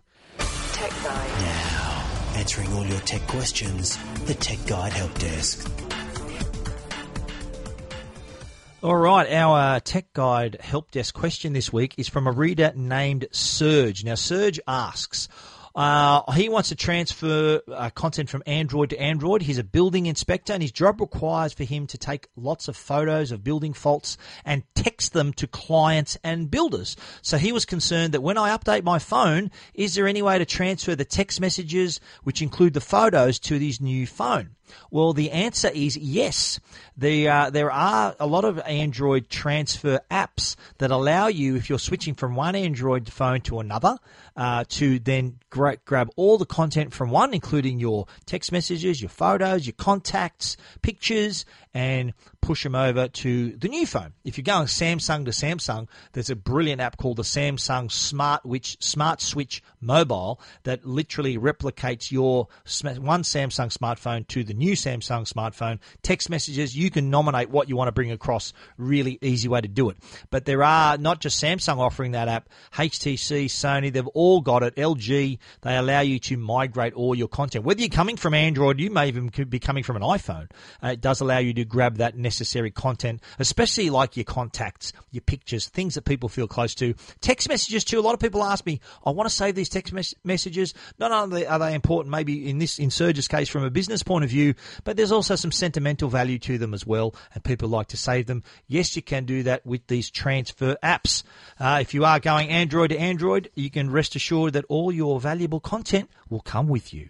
Tech 0.73 0.91
Guide. 1.03 1.41
Now, 1.41 2.05
answering 2.35 2.73
all 2.73 2.85
your 2.85 2.99
tech 3.01 3.21
questions, 3.27 3.97
the 4.25 4.33
Tech 4.33 4.65
Guide 4.65 4.93
Help 4.93 5.17
Desk. 5.19 5.82
All 8.83 8.97
right, 8.97 9.31
our 9.31 9.75
uh, 9.75 9.79
tech 9.79 10.11
guide 10.11 10.57
help 10.59 10.91
desk 10.91 11.15
question 11.15 11.53
this 11.53 11.71
week 11.71 11.95
is 11.97 12.09
from 12.09 12.27
a 12.27 12.33
reader 12.33 12.73
named 12.75 13.27
Serge. 13.31 14.03
Now, 14.03 14.15
Serge 14.15 14.59
asks, 14.67 15.29
uh, 15.73 16.29
he 16.33 16.49
wants 16.49 16.67
to 16.67 16.75
transfer 16.75 17.61
uh, 17.71 17.89
content 17.91 18.29
from 18.29 18.43
Android 18.45 18.89
to 18.89 18.99
Android. 18.99 19.41
He's 19.41 19.57
a 19.57 19.63
building 19.63 20.05
inspector, 20.07 20.51
and 20.51 20.61
his 20.61 20.73
job 20.73 20.99
requires 20.99 21.53
for 21.53 21.63
him 21.63 21.87
to 21.87 21.97
take 21.97 22.27
lots 22.35 22.67
of 22.67 22.75
photos 22.75 23.31
of 23.31 23.41
building 23.41 23.71
faults 23.71 24.17
and 24.43 24.63
text 24.75 25.13
them 25.13 25.31
to 25.35 25.47
clients 25.47 26.17
and 26.21 26.51
builders. 26.51 26.97
So 27.21 27.37
he 27.37 27.53
was 27.53 27.63
concerned 27.63 28.13
that 28.13 28.21
when 28.21 28.37
I 28.37 28.53
update 28.53 28.83
my 28.83 28.99
phone, 28.99 29.49
is 29.73 29.95
there 29.95 30.09
any 30.09 30.21
way 30.21 30.39
to 30.39 30.45
transfer 30.45 30.93
the 30.93 31.05
text 31.05 31.39
messages, 31.39 32.01
which 32.23 32.41
include 32.41 32.73
the 32.73 32.81
photos, 32.81 33.39
to 33.39 33.57
his 33.57 33.79
new 33.79 34.05
phone? 34.05 34.57
Well, 34.91 35.13
the 35.13 35.31
answer 35.31 35.69
is 35.69 35.97
yes. 35.97 36.59
The, 36.97 37.27
uh, 37.27 37.49
there 37.49 37.71
are 37.71 38.15
a 38.19 38.27
lot 38.27 38.45
of 38.45 38.59
Android 38.59 39.29
transfer 39.29 39.99
apps 40.11 40.55
that 40.77 40.91
allow 40.91 41.27
you, 41.27 41.55
if 41.55 41.69
you're 41.69 41.79
switching 41.79 42.13
from 42.13 42.35
one 42.35 42.55
Android 42.55 43.11
phone 43.11 43.41
to 43.41 43.59
another, 43.59 43.97
uh, 44.35 44.65
to 44.69 44.99
then 44.99 45.39
gra- 45.49 45.77
grab 45.85 46.09
all 46.15 46.37
the 46.37 46.45
content 46.45 46.93
from 46.93 47.09
one, 47.09 47.33
including 47.33 47.79
your 47.79 48.07
text 48.25 48.51
messages, 48.51 49.01
your 49.01 49.09
photos, 49.09 49.65
your 49.65 49.73
contacts, 49.73 50.57
pictures, 50.81 51.45
and 51.73 52.13
push 52.43 52.63
them 52.63 52.75
over 52.75 53.07
to 53.07 53.51
the 53.53 53.69
new 53.69 53.87
phone. 53.87 54.11
If 54.25 54.37
you're 54.37 54.43
going 54.43 54.67
Samsung 54.67 55.23
to 55.25 55.31
Samsung, 55.31 55.87
there's 56.11 56.29
a 56.29 56.35
brilliant 56.35 56.81
app 56.81 56.97
called 56.97 57.15
the 57.15 57.23
Samsung 57.23 57.89
Smart 57.89 58.41
Switch, 58.43 58.75
Smart 58.83 59.21
Switch 59.21 59.63
Mobile 59.79 60.41
that 60.63 60.85
literally 60.85 61.37
replicates 61.37 62.11
your 62.11 62.49
one 62.99 63.23
Samsung 63.23 63.71
smartphone 63.71 64.27
to 64.27 64.43
the 64.43 64.53
new 64.53 64.73
Samsung 64.73 65.25
smartphone. 65.25 65.79
Text 66.01 66.29
messages, 66.29 66.75
you 66.75 66.91
can 66.91 67.09
nominate 67.09 67.49
what 67.49 67.69
you 67.69 67.77
want 67.77 67.87
to 67.87 67.93
bring 67.93 68.11
across. 68.11 68.51
Really 68.77 69.17
easy 69.21 69.47
way 69.47 69.61
to 69.61 69.69
do 69.69 69.89
it. 69.89 69.97
But 70.29 70.43
there 70.43 70.63
are 70.63 70.97
not 70.97 71.21
just 71.21 71.41
Samsung 71.41 71.77
offering 71.77 72.11
that 72.11 72.27
app, 72.27 72.49
HTC, 72.73 73.45
Sony, 73.45 73.91
they've 73.91 74.05
all 74.07 74.41
got 74.41 74.63
it. 74.63 74.75
LG, 74.75 75.37
they 75.61 75.77
allow 75.77 76.01
you 76.01 76.19
to 76.19 76.35
migrate 76.35 76.93
all 76.93 77.15
your 77.15 77.29
content. 77.29 77.63
Whether 77.63 77.79
you're 77.79 77.89
coming 77.89 78.17
from 78.17 78.33
Android, 78.33 78.81
you 78.81 78.91
may 78.91 79.07
even 79.07 79.31
be 79.47 79.59
coming 79.59 79.83
from 79.83 79.95
an 79.95 80.01
iPhone. 80.01 80.51
Uh, 80.83 80.89
it 80.89 80.99
does 80.99 81.21
allow 81.21 81.37
you 81.37 81.53
to 81.53 81.63
grab 81.63 81.99
that 81.99 82.17
necessary 82.17 82.32
content, 82.71 83.21
especially 83.39 83.89
like 83.89 84.17
your 84.17 84.23
contacts, 84.23 84.93
your 85.11 85.21
pictures, 85.21 85.67
things 85.67 85.95
that 85.95 86.05
people 86.05 86.29
feel 86.29 86.47
close 86.47 86.75
to. 86.75 86.93
Text 87.21 87.49
messages 87.49 87.83
too. 87.83 87.99
A 87.99 88.01
lot 88.01 88.13
of 88.13 88.19
people 88.19 88.43
ask 88.43 88.65
me, 88.65 88.79
I 89.05 89.11
want 89.11 89.29
to 89.29 89.35
save 89.35 89.55
these 89.55 89.69
text 89.69 89.93
mes- 89.93 90.15
messages. 90.23 90.73
Not 90.99 91.11
only 91.11 91.45
are 91.45 91.59
they 91.59 91.73
important, 91.73 92.11
maybe 92.11 92.49
in 92.49 92.57
this 92.57 92.79
in 92.79 92.89
Serge's 92.89 93.27
case 93.27 93.49
from 93.49 93.63
a 93.63 93.69
business 93.69 94.03
point 94.03 94.23
of 94.23 94.29
view, 94.29 94.55
but 94.83 94.97
there's 94.97 95.11
also 95.11 95.35
some 95.35 95.51
sentimental 95.51 96.09
value 96.09 96.39
to 96.39 96.57
them 96.57 96.73
as 96.73 96.85
well, 96.85 97.15
and 97.33 97.43
people 97.43 97.69
like 97.69 97.87
to 97.87 97.97
save 97.97 98.27
them. 98.27 98.43
Yes, 98.67 98.95
you 98.95 99.01
can 99.01 99.25
do 99.25 99.43
that 99.43 99.65
with 99.65 99.87
these 99.87 100.09
transfer 100.09 100.77
apps. 100.83 101.23
Uh, 101.59 101.79
if 101.81 101.93
you 101.93 102.05
are 102.05 102.19
going 102.19 102.49
Android 102.49 102.89
to 102.89 102.97
Android, 102.97 103.49
you 103.55 103.69
can 103.69 103.89
rest 103.89 104.15
assured 104.15 104.53
that 104.53 104.65
all 104.69 104.91
your 104.91 105.19
valuable 105.19 105.59
content 105.59 106.09
will 106.29 106.41
come 106.41 106.67
with 106.67 106.93
you. 106.93 107.09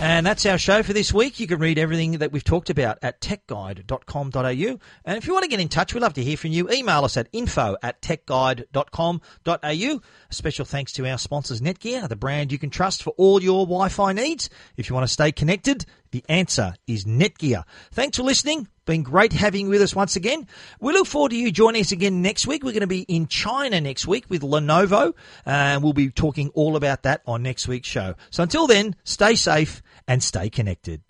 And 0.00 0.24
that's 0.24 0.46
our 0.46 0.58
show 0.58 0.84
for 0.84 0.92
this 0.92 1.12
week. 1.12 1.40
You 1.40 1.48
can 1.48 1.58
read 1.58 1.76
everything 1.76 2.18
that 2.18 2.30
we've 2.30 2.44
talked 2.44 2.70
about 2.70 2.98
at 3.02 3.20
techguide.com.au. 3.20 4.78
And 5.04 5.18
if 5.18 5.26
you 5.26 5.32
want 5.32 5.42
to 5.42 5.48
get 5.48 5.58
in 5.58 5.68
touch, 5.68 5.92
we'd 5.92 6.02
love 6.02 6.14
to 6.14 6.22
hear 6.22 6.36
from 6.36 6.52
you. 6.52 6.70
Email 6.70 7.04
us 7.04 7.16
at 7.16 7.28
info 7.32 7.76
at 7.82 8.00
techguide.com.au. 8.00 9.60
A 9.60 10.00
special 10.30 10.64
thanks 10.64 10.92
to 10.92 11.10
our 11.10 11.18
sponsors, 11.18 11.60
Netgear, 11.60 12.08
the 12.08 12.14
brand 12.14 12.52
you 12.52 12.60
can 12.60 12.70
trust 12.70 13.02
for 13.02 13.10
all 13.16 13.42
your 13.42 13.66
Wi 13.66 13.88
Fi 13.88 14.12
needs. 14.12 14.48
If 14.76 14.88
you 14.88 14.94
want 14.94 15.06
to 15.06 15.12
stay 15.12 15.32
connected, 15.32 15.84
the 16.12 16.24
answer 16.28 16.74
is 16.86 17.04
Netgear. 17.04 17.64
Thanks 17.90 18.18
for 18.18 18.22
listening. 18.22 18.68
Been 18.88 19.02
great 19.02 19.34
having 19.34 19.66
you 19.66 19.68
with 19.68 19.82
us 19.82 19.94
once 19.94 20.16
again. 20.16 20.46
We 20.80 20.94
look 20.94 21.06
forward 21.06 21.32
to 21.32 21.36
you 21.36 21.52
joining 21.52 21.82
us 21.82 21.92
again 21.92 22.22
next 22.22 22.46
week. 22.46 22.64
We're 22.64 22.72
going 22.72 22.80
to 22.80 22.86
be 22.86 23.02
in 23.02 23.26
China 23.26 23.82
next 23.82 24.06
week 24.06 24.24
with 24.30 24.40
Lenovo, 24.40 25.12
and 25.44 25.82
we'll 25.82 25.92
be 25.92 26.08
talking 26.08 26.48
all 26.54 26.74
about 26.74 27.02
that 27.02 27.20
on 27.26 27.42
next 27.42 27.68
week's 27.68 27.86
show. 27.86 28.14
So 28.30 28.42
until 28.42 28.66
then, 28.66 28.96
stay 29.04 29.34
safe 29.34 29.82
and 30.06 30.22
stay 30.22 30.48
connected. 30.48 31.02